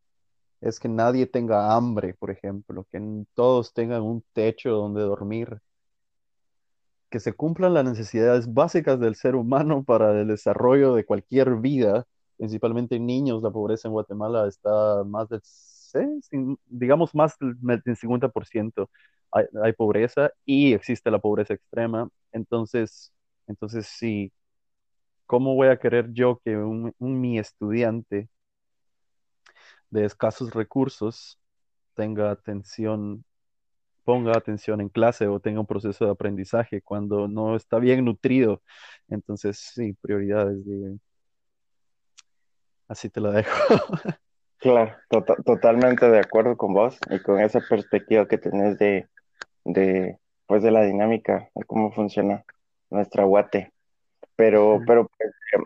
es 0.62 0.80
que 0.80 0.88
nadie 0.90 1.26
tenga 1.28 1.76
hambre, 1.76 2.14
por 2.16 2.32
ejemplo, 2.32 2.86
que 2.92 3.26
todos 3.34 3.74
tengan 3.74 4.04
un 4.04 4.24
techo 4.34 4.72
donde 4.72 5.02
dormir, 5.02 5.62
que 7.10 7.20
se 7.20 7.34
cumplan 7.34 7.74
las 7.74 7.86
necesidades 7.86 8.54
básicas 8.54 9.00
del 9.00 9.16
ser 9.16 9.36
humano 9.36 9.84
para 9.84 10.20
el 10.22 10.28
desarrollo 10.30 10.96
de 10.96 11.06
cualquier 11.06 11.56
vida, 11.58 12.06
principalmente 12.38 12.96
en 12.96 13.06
niños. 13.06 13.44
La 13.44 13.52
pobreza 13.52 13.88
en 13.88 13.94
Guatemala 13.94 14.48
está 14.48 15.04
más 15.06 15.28
del, 15.30 15.42
digamos, 16.68 17.14
más 17.16 17.36
del 17.40 17.98
50%. 17.98 18.90
Hay, 19.32 19.46
hay 19.64 19.74
pobreza 19.74 20.32
y 20.46 20.74
existe 20.74 21.12
la 21.12 21.20
pobreza 21.20 21.54
extrema. 21.54 22.10
Entonces, 22.32 23.14
entonces 23.48 23.88
sí, 23.88 24.32
¿cómo 25.26 25.56
voy 25.56 25.70
a 25.70 25.80
querer 25.80 26.12
yo 26.14 26.40
que 26.44 26.58
un, 26.58 26.94
un 27.00 27.22
mi 27.22 27.40
estudiante 27.40 28.30
de 29.92 30.06
escasos 30.06 30.54
recursos 30.54 31.40
tenga 31.94 32.32
atención, 32.32 33.24
ponga 34.04 34.32
atención 34.36 34.82
en 34.82 34.90
clase 34.90 35.28
o 35.28 35.40
tenga 35.40 35.60
un 35.60 35.68
proceso 35.68 36.06
de 36.06 36.12
aprendizaje 36.12 36.82
cuando 36.82 37.28
no 37.28 37.56
está 37.56 37.78
bien 37.78 38.06
nutrido. 38.06 38.62
Entonces, 39.08 39.60
sí, 39.60 39.94
prioridades. 40.02 40.66
De... 40.66 40.98
Así 42.88 43.10
te 43.10 43.22
la 43.22 43.32
dejo. 43.32 43.52
Claro, 44.62 44.96
to 45.10 45.26
totalmente 45.44 46.08
de 46.08 46.20
acuerdo 46.20 46.56
con 46.56 46.76
vos 46.76 46.96
y 47.10 47.20
con 47.24 47.40
esa 47.40 47.62
perspectiva 47.68 48.28
que 48.28 48.38
tenés 48.38 48.78
de, 48.78 49.10
de, 49.66 50.20
pues 50.46 50.62
de 50.62 50.70
la 50.70 50.84
dinámica, 50.84 51.50
de 51.56 51.64
cómo 51.64 51.92
funciona 51.92 52.46
nuestra 52.92 53.24
guate. 53.24 53.74
Pero, 54.36 54.80
pero 54.88 55.10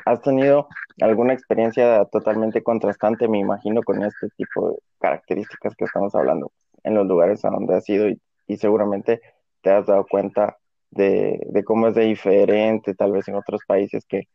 has 0.05 0.21
tenido 0.21 0.67
alguna 1.01 1.33
experiencia 1.33 2.05
totalmente 2.05 2.63
contrastante, 2.63 3.27
me 3.27 3.39
imagino, 3.39 3.83
con 3.83 4.03
este 4.03 4.27
tipo 4.37 4.71
de 4.71 4.77
características 4.99 5.75
que 5.75 5.85
estamos 5.85 6.13
hablando 6.15 6.51
en 6.83 6.95
los 6.95 7.05
lugares 7.07 7.43
a 7.45 7.49
donde 7.49 7.75
has 7.75 7.87
ido 7.89 8.09
y, 8.09 8.19
y 8.47 8.57
seguramente 8.57 9.21
te 9.61 9.71
has 9.71 9.85
dado 9.85 10.05
cuenta 10.05 10.57
de, 10.91 11.39
de, 11.49 11.63
cómo 11.63 11.87
es 11.87 11.95
de 11.95 12.03
diferente, 12.05 12.93
tal 12.93 13.11
vez 13.11 13.27
en 13.27 13.35
otros 13.35 13.61
países 13.67 14.05
que, 14.05 14.27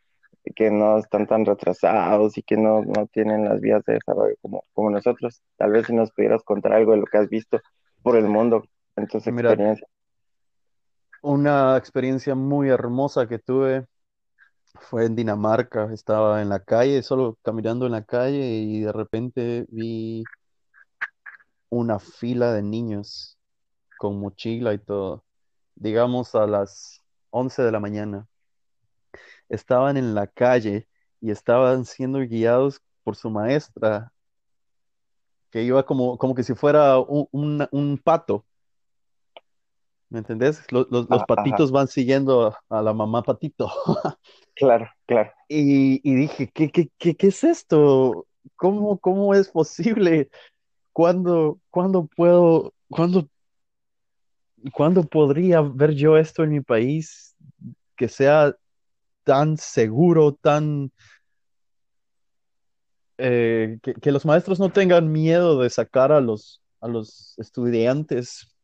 que 0.55 0.71
no 0.71 0.99
están 0.99 1.27
tan 1.27 1.45
retrasados 1.45 2.37
y 2.37 2.43
que 2.43 2.57
no, 2.57 2.83
no 2.83 3.07
tienen 3.07 3.45
las 3.45 3.61
vías 3.61 3.85
de 3.85 3.95
desarrollo 3.95 4.35
como, 4.43 4.65
como 4.73 4.91
nosotros. 4.91 5.43
Tal 5.57 5.73
vez 5.73 5.87
si 5.87 5.95
nos 5.95 6.11
pudieras 6.13 6.43
contar 6.43 6.73
algo 6.73 6.93
de 6.93 6.99
lo 6.99 7.07
que 7.07 7.19
has 7.19 7.29
visto 7.29 7.61
por 8.03 8.17
el 8.17 8.27
mundo 8.27 8.65
en 8.97 9.07
tus 9.07 9.27
experiencias. 9.27 9.89
Una 11.23 11.77
experiencia 11.77 12.35
muy 12.35 12.71
hermosa 12.71 13.29
que 13.29 13.39
tuve 13.39 13.87
fue 14.75 15.07
en 15.07 15.17
Dinamarca, 15.17 15.93
estaba 15.93 16.43
en 16.43 16.49
la 16.49 16.61
calle, 16.65 17.03
solo 17.03 17.39
caminando 17.43 17.87
en 17.87 17.93
la 17.93 18.05
calle 18.05 18.39
y 18.41 18.81
de 18.81 18.93
repente 18.93 19.67
vi 19.71 20.25
una 21.69 21.99
fila 21.99 22.53
de 22.53 22.63
niños 22.63 23.39
con 23.99 24.19
mochila 24.21 24.75
y 24.75 24.79
todo, 24.79 25.25
digamos 25.75 26.35
a 26.35 26.47
las 26.47 27.03
11 27.31 27.63
de 27.63 27.73
la 27.73 27.81
mañana. 27.81 28.27
Estaban 29.49 29.97
en 29.97 30.15
la 30.15 30.27
calle 30.27 30.89
y 31.21 31.31
estaban 31.31 31.85
siendo 31.85 32.21
guiados 32.21 32.81
por 33.05 33.17
su 33.17 33.31
maestra, 33.31 34.13
que 35.51 35.63
iba 35.63 35.85
como, 35.85 36.17
como 36.19 36.35
que 36.35 36.43
si 36.43 36.55
fuera 36.55 36.99
un, 36.99 37.29
un, 37.33 37.69
un 37.73 37.99
pato. 37.99 38.47
¿Me 40.11 40.19
entendés? 40.19 40.61
Los, 40.73 40.91
los, 40.91 41.09
los 41.09 41.23
patitos 41.25 41.71
van 41.71 41.87
siguiendo 41.87 42.49
a, 42.49 42.79
a, 42.79 42.83
la 42.83 42.93
mamá 42.93 43.23
patito. 43.23 43.71
claro, 44.55 44.89
claro. 45.07 45.31
Y, 45.49 46.01
y 46.09 46.15
dije, 46.15 46.51
¿qué, 46.53 46.71
qué, 46.71 46.91
qué, 46.99 47.15
¿qué, 47.15 47.27
es 47.29 47.45
esto? 47.45 48.27
¿Cómo, 48.57 48.99
cómo 48.99 49.35
es 49.35 49.49
posible? 49.49 50.29
¿Cuándo, 50.93 51.61
¿cuándo 51.71 52.09
puedo, 52.17 52.75
cuándo, 52.89 53.29
cuándo 54.73 55.05
podría 55.05 55.61
ver 55.61 55.95
yo 55.95 56.17
esto 56.17 56.43
en 56.43 56.51
mi 56.51 56.61
país 56.61 57.37
que 57.97 58.09
sea 58.09 58.55
tan 59.23 59.57
seguro, 59.57 60.35
tan... 60.35 60.93
Eh, 63.19 63.79
que, 63.83 63.95
que, 63.95 64.13
los 64.13 64.25
maestros 64.25 64.59
no 64.59 64.71
tengan 64.71 65.13
miedo 65.13 65.61
de 65.61 65.71
sacar 65.71 66.11
a 66.11 66.21
los, 66.21 66.63
a 66.81 66.89
los 66.89 67.35
estudiantes 67.39 68.57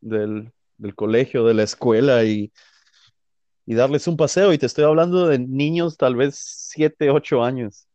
del, 0.00 0.50
del 0.78 0.94
colegio, 0.94 1.44
de 1.44 1.54
la 1.54 1.64
escuela 1.64 2.24
y, 2.24 2.52
y, 3.66 3.74
darles 3.74 4.06
un 4.08 4.16
paseo. 4.16 4.52
Y 4.52 4.58
te 4.58 4.66
estoy 4.66 4.84
hablando 4.84 5.26
de 5.28 5.38
niños 5.38 5.96
tal 5.96 6.16
vez 6.16 6.36
7, 6.70 7.10
8 7.10 7.44
años. 7.44 7.86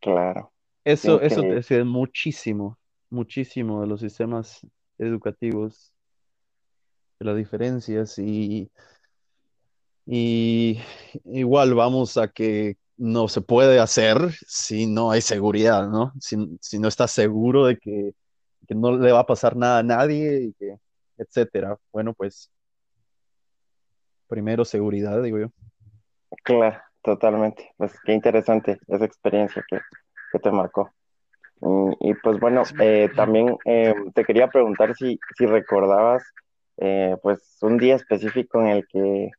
Claro. 0.00 0.52
Eso, 0.84 1.20
eso 1.20 1.42
te 1.42 1.56
decía 1.56 1.84
muchísimo, 1.84 2.78
muchísimo 3.10 3.82
de 3.82 3.88
los 3.88 4.00
sistemas 4.00 4.66
educativos, 4.96 5.92
de 7.18 7.26
las 7.26 7.36
diferencias 7.36 8.18
y, 8.18 8.70
y 10.06 10.80
igual 11.24 11.74
vamos 11.74 12.16
a 12.16 12.28
que 12.28 12.78
no 12.96 13.28
se 13.28 13.40
puede 13.40 13.78
hacer 13.80 14.16
si 14.46 14.86
no 14.86 15.10
hay 15.10 15.20
seguridad, 15.20 15.88
¿no? 15.88 16.12
Si, 16.20 16.36
si 16.60 16.78
no 16.78 16.88
estás 16.88 17.12
seguro 17.12 17.66
de 17.66 17.78
que, 17.78 18.14
que, 18.68 18.74
no 18.74 18.96
le 18.96 19.12
va 19.12 19.20
a 19.20 19.26
pasar 19.26 19.56
nada 19.56 19.78
a 19.78 19.82
nadie, 19.82 20.42
y 20.42 20.52
que, 20.54 20.76
etcétera. 21.16 21.76
Bueno, 21.92 22.14
pues 22.14 22.50
primero 24.28 24.64
seguridad, 24.64 25.22
digo 25.22 25.38
yo. 25.38 25.48
Claro, 26.44 26.78
totalmente. 27.02 27.72
Pues 27.76 27.92
qué 28.04 28.12
interesante 28.12 28.78
esa 28.86 29.04
experiencia 29.04 29.64
que, 29.68 29.80
que 30.32 30.38
te 30.38 30.50
marcó. 30.50 30.90
Y, 31.60 32.10
y 32.10 32.14
pues 32.14 32.38
bueno, 32.38 32.62
eh, 32.80 33.10
también 33.16 33.56
eh, 33.64 33.94
te 34.14 34.24
quería 34.24 34.48
preguntar 34.48 34.94
si, 34.94 35.18
si 35.36 35.46
recordabas 35.46 36.22
eh, 36.76 37.16
pues 37.22 37.58
un 37.62 37.76
día 37.76 37.96
específico 37.96 38.60
en 38.60 38.68
el 38.68 38.86
que 38.86 39.30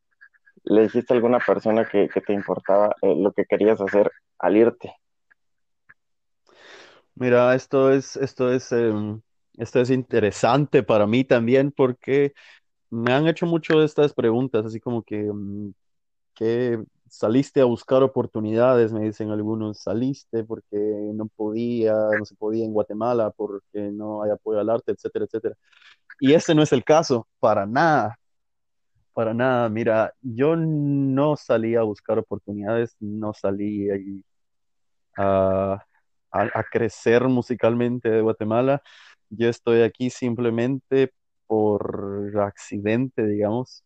le 0.64 0.82
dijiste 0.82 1.14
a 1.14 1.16
alguna 1.16 1.40
persona 1.40 1.88
que, 1.88 2.10
que 2.10 2.22
te 2.22 2.34
importaba 2.34 2.96
eh, 3.02 3.16
lo 3.16 3.32
que 3.32 3.46
querías 3.46 3.80
hacer 3.80 4.12
al 4.40 4.58
irte. 4.58 4.94
Mira, 7.20 7.54
esto 7.56 7.92
es, 7.92 8.16
esto 8.18 8.52
es, 8.52 8.72
em, 8.72 9.22
esto 9.58 9.82
es 9.82 9.90
interesante 9.90 10.84
para 10.84 11.06
mí 11.06 11.26
también 11.26 11.72
porque 11.72 12.34
me 12.92 13.14
han 13.14 13.28
hecho 13.28 13.46
mucho 13.48 13.80
de 13.80 13.86
estas 13.86 14.14
preguntas, 14.14 14.66
así 14.66 14.80
como 14.80 15.04
que, 15.04 15.24
mm, 15.34 15.74
que 16.36 16.84
saliste 17.10 17.62
a 17.62 17.66
buscar 17.66 18.04
oportunidades, 18.04 18.94
me 18.94 19.02
dicen 19.02 19.32
algunos, 19.32 19.80
saliste 19.82 20.44
porque 20.46 20.78
no 21.16 21.28
podía, 21.28 21.94
no 22.20 22.26
se 22.26 22.36
podía 22.36 22.66
en 22.66 22.74
Guatemala, 22.74 23.32
porque 23.32 23.92
no 23.92 24.24
hay 24.24 24.32
apoyo 24.32 24.60
al 24.60 24.70
arte, 24.70 24.94
etcétera, 24.94 25.26
etcétera. 25.26 25.56
Y 26.20 26.34
ese 26.34 26.56
no 26.56 26.64
es 26.64 26.74
el 26.74 26.84
caso, 26.86 27.28
para 27.40 27.66
nada, 27.68 28.20
para 29.14 29.34
nada. 29.34 29.70
Mira, 29.70 30.14
yo 30.22 30.56
no 30.58 31.36
salí 31.38 31.76
a 31.76 31.84
buscar 31.84 32.20
oportunidades, 32.20 32.96
no 33.02 33.34
salí 33.34 33.90
a, 35.18 35.86
a, 36.32 36.64
crecer 36.64 37.24
musicalmente 37.28 38.10
de 38.10 38.22
Guatemala. 38.22 38.82
Yo 39.30 39.50
estoy 39.50 39.82
aquí 39.82 40.10
simplemente 40.10 41.14
por 41.48 42.32
accidente, 42.40 43.26
digamos. 43.26 43.84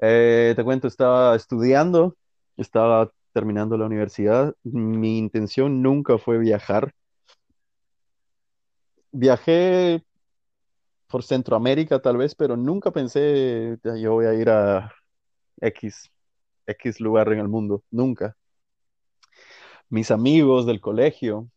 Eh, 0.00 0.52
te 0.56 0.64
cuento, 0.64 0.88
estaba 0.88 1.36
estudiando, 1.36 2.16
estaba 2.56 3.10
terminando 3.32 3.76
la 3.76 3.86
universidad. 3.86 4.54
Mi 4.62 5.18
intención 5.18 5.82
nunca 5.82 6.18
fue 6.18 6.38
viajar. 6.38 6.92
Viajé 9.12 10.04
por 11.08 11.22
Centroamérica 11.22 12.00
tal 12.00 12.16
vez, 12.16 12.34
pero 12.34 12.56
nunca 12.56 12.90
pensé, 12.90 13.78
"Ya, 13.84 13.96
yo 13.96 14.12
voy 14.14 14.26
a 14.26 14.34
ir 14.34 14.50
a 14.50 14.92
X, 15.60 16.10
X 16.66 17.00
lugar 17.00 17.32
en 17.32 17.40
el 17.40 17.48
mundo, 17.48 17.82
nunca. 17.90 18.36
Mis 19.88 20.10
amigos 20.10 20.66
del 20.66 20.80
colegio, 20.80 21.48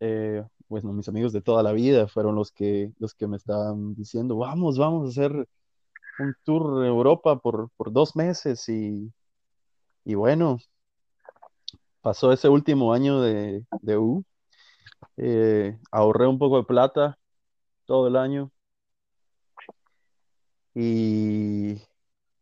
eh, 0.00 0.44
bueno, 0.68 0.92
mis 0.92 1.08
amigos 1.08 1.32
de 1.32 1.42
toda 1.42 1.62
la 1.62 1.72
vida 1.72 2.08
fueron 2.08 2.34
los 2.36 2.52
que, 2.52 2.92
los 2.98 3.14
que 3.14 3.26
me 3.28 3.36
estaban 3.38 3.94
diciendo, 3.94 4.36
vamos, 4.38 4.78
vamos 4.78 5.06
a 5.06 5.10
hacer 5.10 5.48
un 6.20 6.34
tour 6.44 6.80
de 6.82 6.88
Europa 6.88 7.38
por, 7.40 7.70
por 7.76 7.92
dos 7.92 8.16
meses 8.16 8.68
y, 8.68 9.12
y 10.04 10.14
bueno, 10.14 10.58
pasó 12.00 12.32
ese 12.32 12.48
último 12.48 12.92
año 12.92 13.20
de, 13.20 13.64
de 13.82 13.98
U, 13.98 14.24
eh, 15.18 15.78
ahorré 15.92 16.26
un 16.28 16.38
poco 16.38 16.58
de 16.58 16.64
plata 16.64 17.18
todo 17.86 18.08
el 18.08 18.16
año 18.16 18.52
y, 20.74 21.80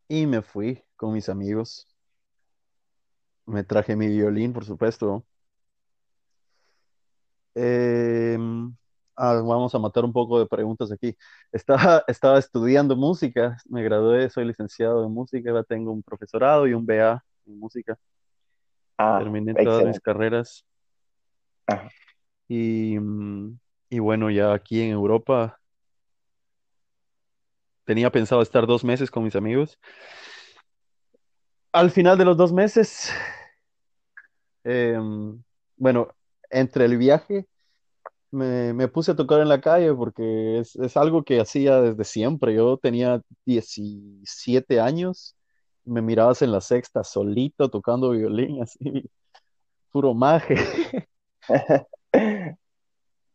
y 0.09 0.27
me 0.27 0.41
fui 0.41 0.83
con 0.95 1.13
mis 1.13 1.29
amigos. 1.29 1.87
Me 3.45 3.63
traje 3.65 3.97
mi 3.97 4.07
violín, 4.07 4.53
por 4.53 4.63
supuesto. 4.63 5.25
Em, 7.61 8.73
ah, 9.17 9.33
vamos 9.33 9.75
a 9.75 9.79
matar 9.79 10.05
un 10.05 10.13
poco 10.13 10.39
de 10.39 10.45
preguntas 10.45 10.93
aquí. 10.93 11.17
Estaba, 11.51 12.03
estaba 12.07 12.39
estudiando 12.39 12.95
música, 12.95 13.57
me 13.67 13.83
gradué, 13.83 14.29
soy 14.29 14.45
licenciado 14.45 15.03
en 15.03 15.11
música, 15.11 15.49
ahora 15.49 15.63
tengo 15.63 15.91
un 15.91 16.01
profesorado 16.01 16.67
y 16.67 16.73
un 16.73 16.85
BA 16.85 17.21
en 17.45 17.59
música. 17.59 17.97
Ah, 18.97 19.19
Terminé 19.19 19.53
todas 19.53 19.85
mis 19.85 19.99
carreras 19.99 20.65
Ah, 21.67 21.89
y, 22.47 22.95
y 23.89 23.99
bueno, 23.99 24.31
ya 24.31 24.53
aquí 24.53 24.81
en 24.81 24.91
Europa 24.91 25.59
tenía 27.83 28.09
pensado 28.09 28.41
estar 28.41 28.65
dos 28.65 28.85
meses 28.85 29.11
con 29.11 29.23
mis 29.23 29.35
amigos. 29.35 29.77
Al 31.73 31.91
final 31.91 32.17
de 32.17 32.25
los 32.25 32.37
dos 32.37 32.53
meses, 32.53 33.11
em, 34.63 35.43
bueno, 35.75 36.07
entre 36.49 36.85
el 36.85 36.97
viaje 36.97 37.47
me, 38.31 38.73
me 38.73 38.87
puse 38.87 39.11
a 39.11 39.15
tocar 39.15 39.41
en 39.41 39.49
la 39.49 39.61
calle 39.61 39.93
porque 39.93 40.59
es, 40.59 40.75
es 40.75 40.97
algo 40.97 41.23
que 41.23 41.39
hacía 41.41 41.81
desde 41.81 42.03
siempre. 42.03 42.53
Yo 42.55 42.77
tenía 42.77 43.21
17 43.45 44.79
años, 44.79 45.35
me 45.85 46.01
mirabas 46.01 46.41
en 46.41 46.51
la 46.51 46.61
sexta 46.61 47.03
solito 47.03 47.69
tocando 47.69 48.11
violín, 48.11 48.59
así, 48.63 49.09
puro 49.91 50.13
maje, 50.13 50.55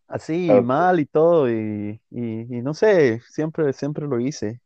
así 0.08 0.60
mal 0.60 1.00
y 1.00 1.06
todo, 1.06 1.50
y, 1.50 2.00
y, 2.10 2.56
y 2.58 2.62
no 2.62 2.74
sé, 2.74 3.20
siempre, 3.30 3.72
siempre 3.72 4.06
lo 4.06 4.20
hice. 4.20 4.60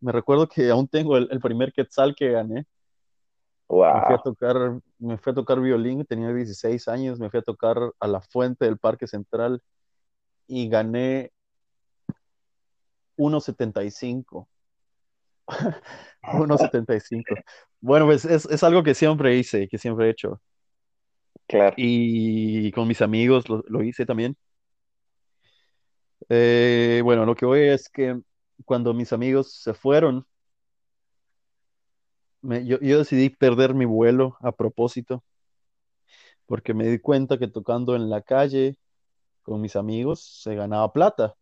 Me 0.00 0.12
recuerdo 0.12 0.48
que 0.48 0.70
aún 0.70 0.88
tengo 0.88 1.16
el, 1.16 1.28
el 1.30 1.40
primer 1.40 1.72
quetzal 1.72 2.14
que 2.16 2.30
gané. 2.32 2.66
Me 3.72 4.00
fui 4.06 4.14
a 4.14 4.18
Wow. 4.18 4.22
tocar, 4.22 4.80
me 4.98 5.16
fui 5.18 5.30
a 5.30 5.34
tocar 5.34 5.60
violín, 5.60 6.04
tenía 6.04 6.32
16 6.32 6.88
años, 6.88 7.18
me 7.18 7.30
fui 7.30 7.40
a 7.40 7.42
tocar 7.42 7.78
a 7.98 8.06
la 8.06 8.20
fuente 8.20 8.66
del 8.66 8.76
Parque 8.78 9.06
Central 9.06 9.62
y 10.46 10.68
gané 10.68 11.32
1.75. 13.16 14.48
1.75. 15.46 17.24
Bueno, 17.80 18.06
pues 18.06 18.24
es, 18.24 18.44
es 18.46 18.62
algo 18.62 18.84
que 18.84 18.94
siempre 18.94 19.36
hice, 19.36 19.66
que 19.68 19.76
siempre 19.76 20.06
he 20.06 20.10
hecho. 20.10 20.40
Claro. 21.48 21.74
Y 21.76 22.70
con 22.70 22.86
mis 22.86 23.02
amigos 23.02 23.48
lo, 23.48 23.64
lo 23.66 23.82
hice 23.82 24.06
también. 24.06 24.36
Eh, 26.28 27.00
bueno, 27.02 27.26
lo 27.26 27.34
que 27.34 27.44
voy 27.44 27.62
es 27.62 27.88
que 27.88 28.20
cuando 28.64 28.94
mis 28.94 29.12
amigos 29.12 29.52
se 29.54 29.74
fueron, 29.74 30.24
me- 32.42 32.64
yo, 32.66 32.78
yo 32.80 32.98
decidí 32.98 33.30
perder 33.30 33.74
mi 33.74 33.84
vuelo 33.84 34.36
a 34.40 34.52
propósito, 34.52 35.24
porque 36.46 36.74
me 36.74 36.86
di 36.88 36.98
cuenta 36.98 37.38
que 37.38 37.48
tocando 37.48 37.96
en 37.96 38.10
la 38.10 38.22
calle 38.22 38.76
con 39.42 39.60
mis 39.60 39.76
amigos 39.76 40.20
se 40.42 40.54
ganaba 40.54 40.92
plata. 40.92 41.34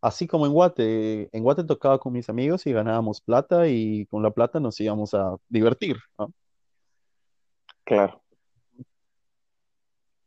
Así 0.00 0.26
como 0.26 0.46
en 0.46 0.52
Guate, 0.52 1.28
en 1.36 1.42
Guate 1.42 1.64
tocaba 1.64 1.98
con 1.98 2.12
mis 2.12 2.28
amigos 2.28 2.66
y 2.66 2.72
ganábamos 2.72 3.20
plata 3.20 3.68
y 3.68 4.06
con 4.06 4.22
la 4.22 4.30
plata 4.30 4.60
nos 4.60 4.80
íbamos 4.80 5.14
a 5.14 5.36
divertir, 5.48 5.96
¿no? 6.18 6.32
Claro. 7.84 8.22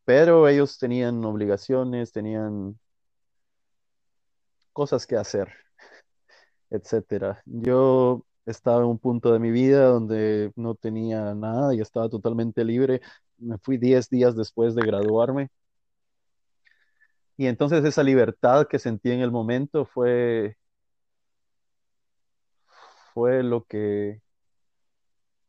Pero 0.06 0.48
ellos 0.48 0.78
tenían 0.78 1.24
obligaciones, 1.24 2.12
tenían 2.12 2.78
cosas 4.74 5.06
que 5.06 5.16
hacer, 5.18 5.54
etcétera. 6.70 7.42
Yo 7.46 8.26
estaba 8.50 8.82
en 8.82 8.88
un 8.88 9.00
punto 9.00 9.32
de 9.34 9.40
mi 9.40 9.52
vida 9.52 9.86
donde 9.86 10.52
no 10.56 10.76
tenía 10.76 11.34
nada 11.36 11.74
y 11.76 11.82
estaba 11.82 12.10
totalmente 12.10 12.64
libre. 12.64 13.02
Me 13.38 13.58
fui 13.60 13.78
10 13.78 14.10
días 14.10 14.36
después 14.36 14.76
de 14.76 14.86
graduarme 14.86 15.50
y 17.40 17.48
entonces 17.48 17.86
esa 17.86 18.04
libertad 18.04 18.68
que 18.68 18.80
sentí 18.80 19.12
en 19.12 19.22
el 19.22 19.32
momento 19.32 19.86
fue, 19.86 20.58
fue 23.14 23.44
lo 23.44 23.64
que, 23.64 24.22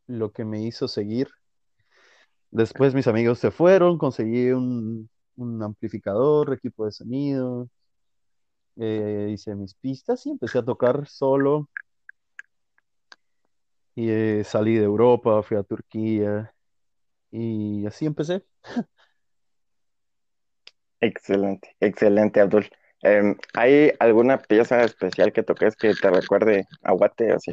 lo 0.07 0.31
que 0.31 0.45
me 0.45 0.63
hizo 0.63 0.87
seguir. 0.87 1.29
Después 2.53 2.95
mis 2.95 3.09
amigos 3.09 3.41
se 3.41 3.51
fueron, 3.51 3.99
conseguí 3.99 4.53
un, 4.53 5.11
un 5.35 5.63
amplificador, 5.65 6.53
equipo 6.53 6.85
de 6.85 6.93
sonido, 6.93 7.69
eh, 8.77 9.31
hice 9.33 9.57
mis 9.57 9.75
pistas 9.75 10.25
y 10.27 10.31
empecé 10.31 10.59
a 10.59 10.65
tocar 10.65 11.09
solo 11.09 11.69
y 13.95 14.11
eh, 14.11 14.43
salí 14.45 14.77
de 14.77 14.85
Europa, 14.85 15.43
fui 15.43 15.57
a 15.57 15.63
Turquía 15.63 16.53
y 17.31 17.87
así 17.87 18.07
empecé. 18.07 18.45
Excelente, 21.01 21.77
excelente, 21.81 22.41
Abdul. 22.41 22.69
Em, 23.03 23.37
¿hay 23.55 23.93
alguna 23.99 24.39
pieza 24.39 24.83
especial 24.83 25.33
que 25.33 25.43
toques 25.43 25.75
que 25.75 25.95
te 25.95 26.11
recuerde 26.11 26.67
a 26.83 26.93
Guate? 26.93 27.33
Así 27.33 27.53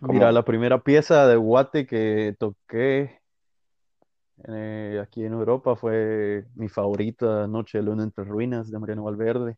Mira, 0.00 0.32
la 0.32 0.44
primera 0.44 0.82
pieza 0.82 1.26
de 1.26 1.36
Guate 1.36 1.86
que 1.86 2.34
toqué 2.38 3.20
eh, 4.46 5.00
aquí 5.02 5.24
en 5.24 5.32
Europa 5.32 5.76
fue 5.76 6.46
mi 6.54 6.68
favorita, 6.68 7.46
Noche 7.46 7.78
de 7.78 7.84
Luna 7.84 8.04
entre 8.04 8.24
Ruinas, 8.24 8.70
de 8.70 8.78
Mariano 8.78 9.04
Valverde. 9.04 9.56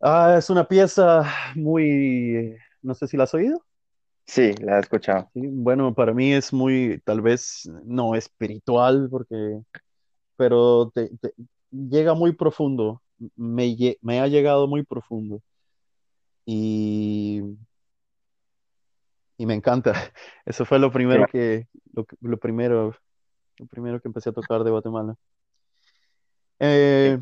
Ah, 0.00 0.36
es 0.38 0.50
una 0.50 0.66
pieza 0.66 1.24
muy, 1.54 2.56
no 2.82 2.94
sé 2.94 3.06
si 3.06 3.16
la 3.16 3.24
has 3.24 3.34
oído. 3.34 3.64
Sí, 4.26 4.52
la 4.60 4.76
he 4.76 4.80
escuchado. 4.80 5.30
Sí, 5.34 5.40
bueno, 5.46 5.94
para 5.94 6.12
mí 6.12 6.32
es 6.32 6.52
muy, 6.52 7.00
tal 7.04 7.20
vez 7.22 7.68
no 7.84 8.14
espiritual, 8.14 9.08
porque, 9.10 9.62
pero 10.36 10.90
te, 10.94 11.08
te- 11.18 11.34
llega 11.70 12.14
muy 12.14 12.32
profundo, 12.34 13.02
me, 13.36 13.76
me 14.02 14.20
ha 14.20 14.26
llegado 14.26 14.66
muy 14.68 14.82
profundo 14.84 15.40
y, 16.46 17.42
y 19.36 19.46
me 19.46 19.54
encanta. 19.54 19.92
Eso 20.44 20.64
fue 20.64 20.78
lo 20.78 20.92
primero 20.92 21.20
Claro. 21.20 21.32
que, 21.32 21.66
lo, 21.94 22.04
que- 22.04 22.16
lo 22.20 22.36
primero, 22.38 22.94
lo 23.58 23.66
primero 23.66 24.00
que 24.00 24.08
empecé 24.08 24.30
a 24.30 24.32
tocar 24.34 24.64
de 24.64 24.70
Guatemala. 24.70 25.14
Eh, 26.60 27.18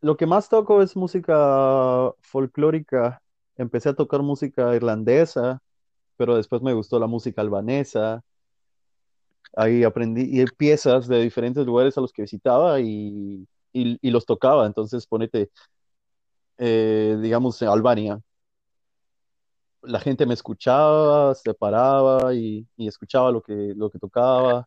lo 0.00 0.16
que 0.16 0.26
más 0.26 0.48
toco 0.48 0.82
es 0.82 0.96
música 0.96 2.12
folclórica. 2.22 3.20
Empecé 3.60 3.90
a 3.90 3.94
tocar 3.94 4.22
música 4.22 4.74
irlandesa, 4.74 5.60
pero 6.16 6.36
después 6.36 6.62
me 6.62 6.74
gustó 6.74 6.98
la 7.00 7.06
música 7.06 7.42
albanesa. 7.42 8.22
Ahí 9.56 9.82
aprendí 9.84 10.40
y 10.40 10.44
piezas 10.46 11.08
de 11.08 11.20
diferentes 11.22 11.66
lugares 11.66 11.98
a 11.98 12.00
los 12.00 12.12
que 12.12 12.22
visitaba 12.22 12.80
y, 12.80 13.46
y- 13.72 13.98
y 14.00 14.10
los 14.10 14.24
tocaba. 14.26 14.66
Entonces, 14.66 15.06
ponete, 15.06 15.50
eh, 16.58 17.18
digamos, 17.20 17.60
en 17.62 17.68
Albania. 17.68 18.20
La 19.82 19.98
gente 20.00 20.26
me 20.26 20.34
escuchaba, 20.34 21.34
se 21.34 21.54
paraba 21.54 22.34
y, 22.34 22.66
y 22.76 22.86
escuchaba 22.88 23.30
lo 23.32 23.42
que, 23.42 23.72
lo 23.76 23.88
que 23.90 23.98
tocaba. 23.98 24.66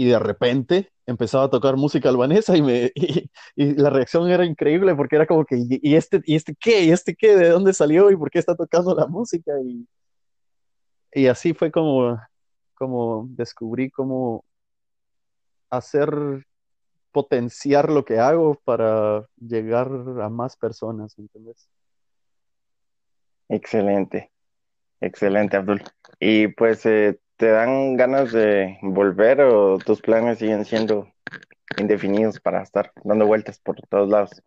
Y 0.00 0.06
de 0.06 0.18
repente 0.18 0.90
empezaba 1.04 1.44
a 1.44 1.50
tocar 1.50 1.76
música 1.76 2.08
albanesa 2.08 2.56
y, 2.56 2.62
me, 2.62 2.90
y, 2.94 3.74
la 3.74 3.90
reacción 3.90 4.30
era 4.30 4.46
increíble 4.46 4.94
porque 4.94 5.16
era 5.16 5.26
como 5.26 5.44
que, 5.44 5.58
¿y, 5.58 5.78
y 5.82 5.94
este, 5.94 6.22
¿y 6.24 6.36
este 6.36 6.54
qué? 6.58 6.84
¿Y 6.84 6.90
este 6.90 7.14
qué? 7.14 7.36
¿De 7.36 7.50
dónde 7.50 7.74
salió? 7.74 8.10
¿Y 8.10 8.16
por 8.16 8.30
qué 8.30 8.38
está 8.38 8.56
tocando 8.56 8.94
la 8.94 9.06
música? 9.06 9.52
Y, 9.62 9.86
y 11.12 11.26
así 11.26 11.52
fue 11.52 11.70
como, 11.70 12.18
como 12.72 13.26
descubrí 13.32 13.90
cómo 13.90 14.42
hacer 15.68 16.46
potenciar 17.12 17.90
lo 17.90 18.02
que 18.02 18.18
hago 18.20 18.54
para 18.64 19.26
llegar 19.38 19.88
a 20.22 20.30
más 20.30 20.56
personas, 20.56 21.18
¿entendés? 21.18 21.68
Excelente, 23.50 24.30
excelente, 25.02 25.58
Abdul. 25.58 25.82
Y 26.18 26.48
pues, 26.48 26.86
eh, 26.86 27.20
¿te 27.40 27.50
dan 27.50 27.96
ganas 27.96 28.32
de 28.32 28.78
volver 28.82 29.40
o 29.40 29.78
tus 29.78 30.02
planes 30.02 30.38
siguen 30.38 30.66
siendo 30.66 31.08
indefinidos 31.78 32.38
para 32.38 32.62
estar 32.62 32.92
dando 33.02 33.26
vueltas 33.26 33.58
por 33.58 33.80
todos 33.88 34.10
lados? 34.10 34.42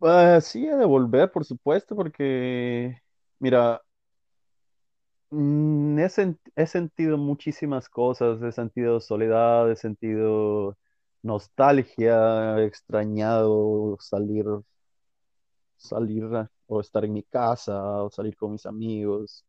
Ah, 0.00 0.40
sí, 0.40 0.66
de 0.66 0.84
volver, 0.84 1.30
por 1.32 1.44
supuesto, 1.44 1.96
porque, 1.96 2.96
mira, 3.40 3.82
mm, 5.30 5.98
he, 5.98 6.08
he 6.56 6.66
sentido 6.66 7.18
muchísimas 7.18 7.88
cosas, 7.88 8.40
he 8.42 8.52
sentido 8.52 9.00
soledad, 9.00 9.70
he 9.70 9.76
sentido 9.76 10.76
nostalgia, 11.22 12.58
he 12.58 12.66
extrañado 12.66 13.96
salir, 14.00 14.44
salir 15.76 16.24
o 16.66 16.80
estar 16.80 17.04
en 17.04 17.12
mi 17.14 17.22
casa 17.22 18.02
o 18.04 18.10
salir 18.10 18.36
con 18.36 18.52
mis 18.52 18.66
amigos, 18.66 19.44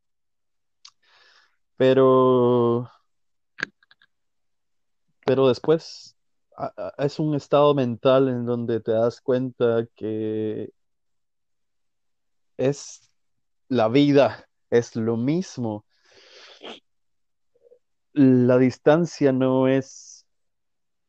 pero 1.79 2.91
pero 5.25 5.47
después 5.47 6.17
es 6.97 7.19
un 7.19 7.35
estado 7.35 7.73
mental 7.73 8.27
en 8.27 8.45
donde 8.45 8.81
te 8.81 8.91
das 8.91 9.21
cuenta 9.21 9.87
que 9.95 10.73
es 12.57 13.09
la 13.69 13.87
vida, 13.87 14.45
es 14.69 14.97
lo 14.97 15.15
mismo. 15.15 15.85
La 18.11 18.57
distancia 18.57 19.31
no 19.31 19.69
es, 19.69 20.25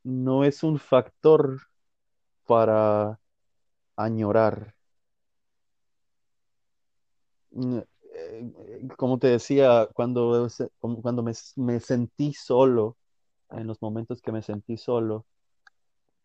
no 0.04 0.44
es 0.44 0.62
un 0.62 0.78
factor 0.78 1.62
para 2.46 3.18
añorar. 3.96 4.76
Como 8.96 9.18
te 9.18 9.28
decía, 9.28 9.88
cuando, 9.94 10.48
cuando 10.80 11.22
me, 11.22 11.32
me 11.56 11.80
sentí 11.80 12.32
solo, 12.32 12.96
en 13.50 13.66
los 13.66 13.82
momentos 13.82 14.22
que 14.22 14.32
me 14.32 14.42
sentí 14.42 14.76
solo, 14.76 15.26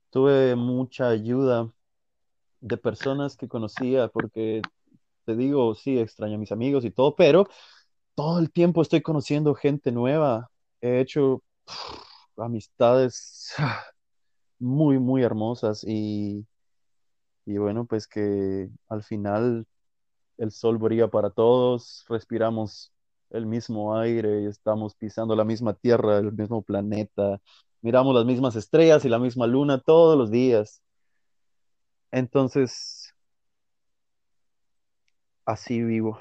tuve 0.10 0.56
mucha 0.56 1.10
ayuda 1.10 1.71
de 2.62 2.78
personas 2.78 3.38
que 3.38 3.47
conocía, 3.47 4.08
porque 4.08 4.62
te 5.25 5.36
digo, 5.36 5.75
sí, 5.75 5.99
extraño 5.99 6.36
a 6.36 6.39
mis 6.39 6.51
amigos 6.51 6.86
y 6.86 6.91
todo, 6.91 7.15
pero 7.15 7.47
todo 8.15 8.39
el 8.39 8.51
tiempo 8.51 8.82
estoy 8.82 9.01
conociendo 9.01 9.56
gente 9.56 9.91
nueva. 9.91 10.49
He 10.82 10.99
hecho 10.99 11.43
amistades 12.38 13.54
muy, 14.60 14.99
muy 14.99 15.23
hermosas 15.23 15.84
y, 15.86 16.45
y 17.45 17.58
bueno, 17.58 17.86
pues 17.86 18.08
que 18.08 18.69
al 18.89 19.04
final 19.04 19.67
el 20.38 20.52
sol 20.52 20.78
brilla 20.78 21.08
para 21.08 21.30
todos, 21.30 22.06
respiramos 22.10 22.91
el 23.30 23.45
mismo 23.45 23.98
aire 23.98 24.48
estamos 24.48 24.95
pisando 24.95 25.36
la 25.36 25.43
misma 25.43 25.74
tierra, 25.74 26.19
el 26.19 26.32
mismo 26.32 26.62
planeta, 26.62 27.41
miramos 27.82 28.15
las 28.15 28.26
mismas 28.26 28.56
estrellas 28.56 29.04
y 29.06 29.10
la 29.10 29.19
misma 29.19 29.48
luna 29.48 29.80
todos 29.80 30.17
los 30.17 30.32
días. 30.32 30.82
Entonces, 32.12 33.13
así 35.45 35.84
vivo. 35.84 36.19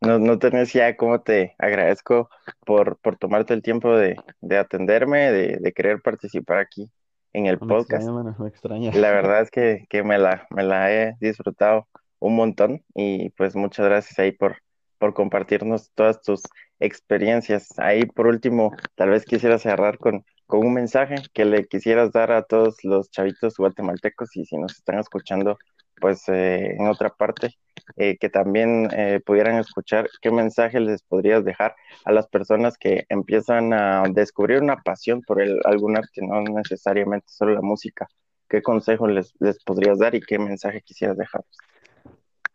No, 0.00 0.18
no 0.18 0.38
tenés 0.38 0.72
ya 0.72 0.96
cómo 0.96 1.20
te 1.20 1.54
agradezco 1.58 2.28
por, 2.64 2.98
por 2.98 3.16
tomarte 3.16 3.54
el 3.54 3.62
tiempo 3.62 3.96
de, 3.96 4.16
de 4.40 4.58
atenderme, 4.58 5.30
de, 5.32 5.58
de 5.60 5.72
querer 5.72 6.00
participar 6.02 6.58
aquí 6.58 6.90
en 7.32 7.46
el 7.46 7.58
Me 7.60 7.66
podcast. 7.66 8.08
me 8.38 8.48
extraña. 8.48 8.92
La 8.92 9.10
verdad 9.10 9.42
es 9.42 9.50
que, 9.50 9.86
que 9.88 10.02
me 10.02 10.18
la, 10.18 10.46
me 10.50 10.64
la 10.64 10.92
he 10.92 11.16
disfrutado 11.20 11.86
un 12.18 12.36
montón 12.36 12.84
y 12.94 13.30
pues 13.30 13.56
muchas 13.56 13.86
gracias 13.86 14.18
ahí 14.18 14.32
por, 14.32 14.58
por 14.98 15.14
compartirnos 15.14 15.90
todas 15.94 16.20
tus 16.22 16.42
experiencias. 16.80 17.78
Ahí 17.78 18.06
por 18.06 18.26
último, 18.26 18.72
tal 18.94 19.10
vez 19.10 19.24
quisiera 19.24 19.58
cerrar 19.58 19.98
con, 19.98 20.24
con 20.46 20.60
un 20.66 20.74
mensaje 20.74 21.16
que 21.32 21.44
le 21.44 21.66
quisieras 21.66 22.12
dar 22.12 22.32
a 22.32 22.42
todos 22.42 22.84
los 22.84 23.10
chavitos 23.10 23.56
guatemaltecos 23.56 24.36
y 24.36 24.44
si 24.44 24.56
nos 24.58 24.72
están 24.76 24.98
escuchando 24.98 25.58
pues 26.00 26.28
eh, 26.28 26.74
en 26.78 26.88
otra 26.88 27.10
parte, 27.10 27.56
eh, 27.96 28.16
que 28.18 28.28
también 28.28 28.88
eh, 28.92 29.20
pudieran 29.24 29.56
escuchar 29.58 30.08
qué 30.20 30.30
mensaje 30.30 30.80
les 30.80 31.02
podrías 31.02 31.44
dejar 31.44 31.74
a 32.04 32.12
las 32.12 32.28
personas 32.28 32.76
que 32.78 33.06
empiezan 33.08 33.72
a 33.72 34.04
descubrir 34.10 34.60
una 34.62 34.76
pasión 34.82 35.22
por 35.22 35.40
el, 35.40 35.58
algún 35.64 35.96
arte, 35.96 36.20
no 36.22 36.42
necesariamente 36.42 37.26
solo 37.28 37.54
la 37.54 37.62
música. 37.62 38.06
¿Qué 38.48 38.62
consejo 38.62 39.08
les, 39.08 39.32
les 39.40 39.62
podrías 39.64 39.98
dar 39.98 40.14
y 40.14 40.20
qué 40.20 40.38
mensaje 40.38 40.82
quisieras 40.82 41.16
dejar? 41.16 41.42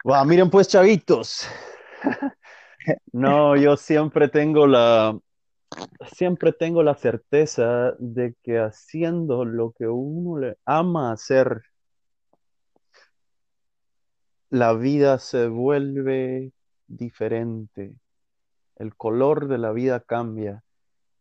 Va, 0.09 0.23
miren 0.25 0.49
pues, 0.49 0.67
chavitos. 0.67 1.47
No, 3.13 3.55
yo 3.55 3.77
siempre 3.77 4.27
tengo 4.27 4.65
la, 4.65 5.15
siempre 6.15 6.51
tengo 6.51 6.81
la 6.81 6.95
certeza 6.95 7.93
de 7.99 8.33
que 8.41 8.57
haciendo 8.57 9.45
lo 9.45 9.71
que 9.71 9.87
uno 9.87 10.39
le 10.39 10.57
ama 10.65 11.11
hacer, 11.11 11.61
la 14.49 14.73
vida 14.73 15.19
se 15.19 15.47
vuelve 15.47 16.53
diferente. 16.87 17.93
El 18.77 18.95
color 18.95 19.47
de 19.47 19.59
la 19.59 19.71
vida 19.71 19.99
cambia. 19.99 20.63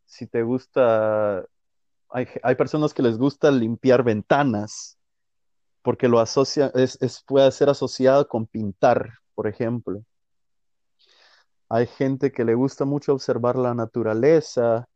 Si 0.07 0.27
te 0.27 0.43
gusta, 0.43 1.45
hay, 2.09 2.27
hay 2.43 2.55
personas 2.55 2.95
que 2.95 3.03
les 3.03 3.19
gusta 3.19 3.51
limpiar 3.51 4.03
ventanas 4.03 4.99
porque 5.83 6.09
lo 6.09 6.21
asocia, 6.21 6.71
es, 6.75 6.99
puede 7.27 7.51
ser 7.53 7.69
asociado 7.71 8.29
con 8.29 8.47
pintar, 8.47 9.15
por 9.35 9.47
ejemplo. 9.47 10.05
Hay 11.69 11.87
gente 11.87 12.33
que 12.33 12.45
le 12.45 12.55
gusta 12.55 12.85
mucho 12.85 13.13
observar 13.13 13.57
la 13.57 13.75
naturaleza. 13.75 14.89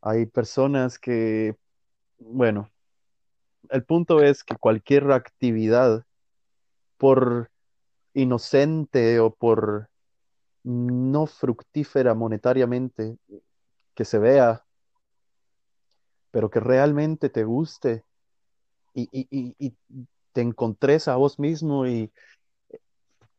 Hay 0.00 0.26
personas 0.26 0.98
que, 0.98 1.56
bueno, 2.18 2.70
el 3.68 3.84
punto 3.84 4.22
es 4.22 4.44
que 4.44 4.56
cualquier 4.56 5.10
actividad, 5.12 6.04
por 6.96 7.50
inocente 8.14 9.20
o 9.20 9.34
por 9.34 9.88
no 10.62 11.26
fructífera 11.26 12.14
monetariamente, 12.14 13.16
que 13.94 14.04
se 14.04 14.18
vea, 14.18 14.64
pero 16.30 16.50
que 16.50 16.60
realmente 16.60 17.28
te 17.28 17.44
guste 17.44 18.04
y, 18.94 19.08
y, 19.12 19.26
y, 19.30 19.54
y 19.58 19.74
te 20.32 20.40
encontres 20.40 21.08
a 21.08 21.16
vos 21.16 21.38
mismo 21.38 21.86
y, 21.86 22.10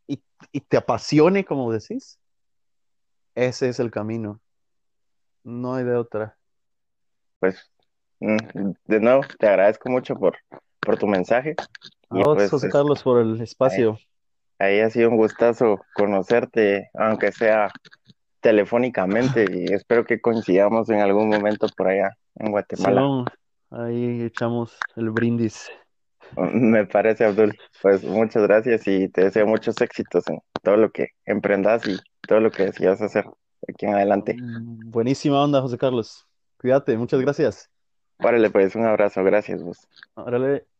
y, 0.07 0.21
y 0.51 0.59
te 0.61 0.77
apasione, 0.77 1.45
como 1.45 1.71
decís, 1.71 2.19
ese 3.35 3.69
es 3.69 3.79
el 3.79 3.91
camino. 3.91 4.41
No 5.43 5.75
hay 5.75 5.83
de 5.83 5.95
otra. 5.95 6.37
Pues, 7.39 7.71
mm, 8.19 8.71
de 8.85 8.99
nuevo, 8.99 9.21
te 9.39 9.47
agradezco 9.47 9.89
mucho 9.89 10.15
por, 10.15 10.37
por 10.79 10.97
tu 10.97 11.07
mensaje. 11.07 11.55
A 12.09 12.17
vos, 12.17 12.35
pues, 12.35 12.51
José 12.51 12.69
Carlos, 12.69 13.01
por 13.03 13.21
el 13.21 13.41
espacio. 13.41 13.97
Ahí, 14.59 14.77
ahí, 14.77 14.79
ha 14.81 14.89
sido 14.89 15.09
un 15.09 15.17
gustazo 15.17 15.79
conocerte, 15.93 16.89
aunque 16.93 17.31
sea 17.31 17.71
telefónicamente 18.41 19.45
y 19.49 19.71
espero 19.71 20.03
que 20.03 20.19
coincidamos 20.19 20.89
en 20.89 20.99
algún 20.99 21.29
momento 21.29 21.67
por 21.77 21.87
allá 21.87 22.17
en 22.35 22.51
Guatemala. 22.51 23.25
Ahí 23.71 24.21
echamos 24.23 24.77
el 24.95 25.09
brindis. 25.09 25.69
Me 26.37 26.85
parece, 26.85 27.25
Abdul. 27.25 27.57
Pues 27.81 28.03
muchas 28.03 28.43
gracias 28.43 28.87
y 28.87 29.09
te 29.09 29.23
deseo 29.25 29.47
muchos 29.47 29.79
éxitos 29.81 30.27
en 30.27 30.39
todo 30.61 30.77
lo 30.77 30.91
que 30.91 31.09
emprendas 31.25 31.85
y 31.87 31.97
todo 32.27 32.39
lo 32.39 32.51
que 32.51 32.65
decidas 32.65 33.01
hacer 33.01 33.25
aquí 33.67 33.85
en 33.85 33.95
adelante. 33.95 34.37
Mm, 34.37 34.91
Buenísima 34.91 35.43
onda, 35.43 35.61
José 35.61 35.77
Carlos. 35.77 36.27
Cuídate, 36.57 36.97
muchas 36.97 37.19
gracias. 37.21 37.69
Párale, 38.17 38.49
pues 38.51 38.75
un 38.75 38.85
abrazo, 38.85 39.23
gracias 39.23 39.63
vos. 39.63 39.87
Órale. 40.15 40.70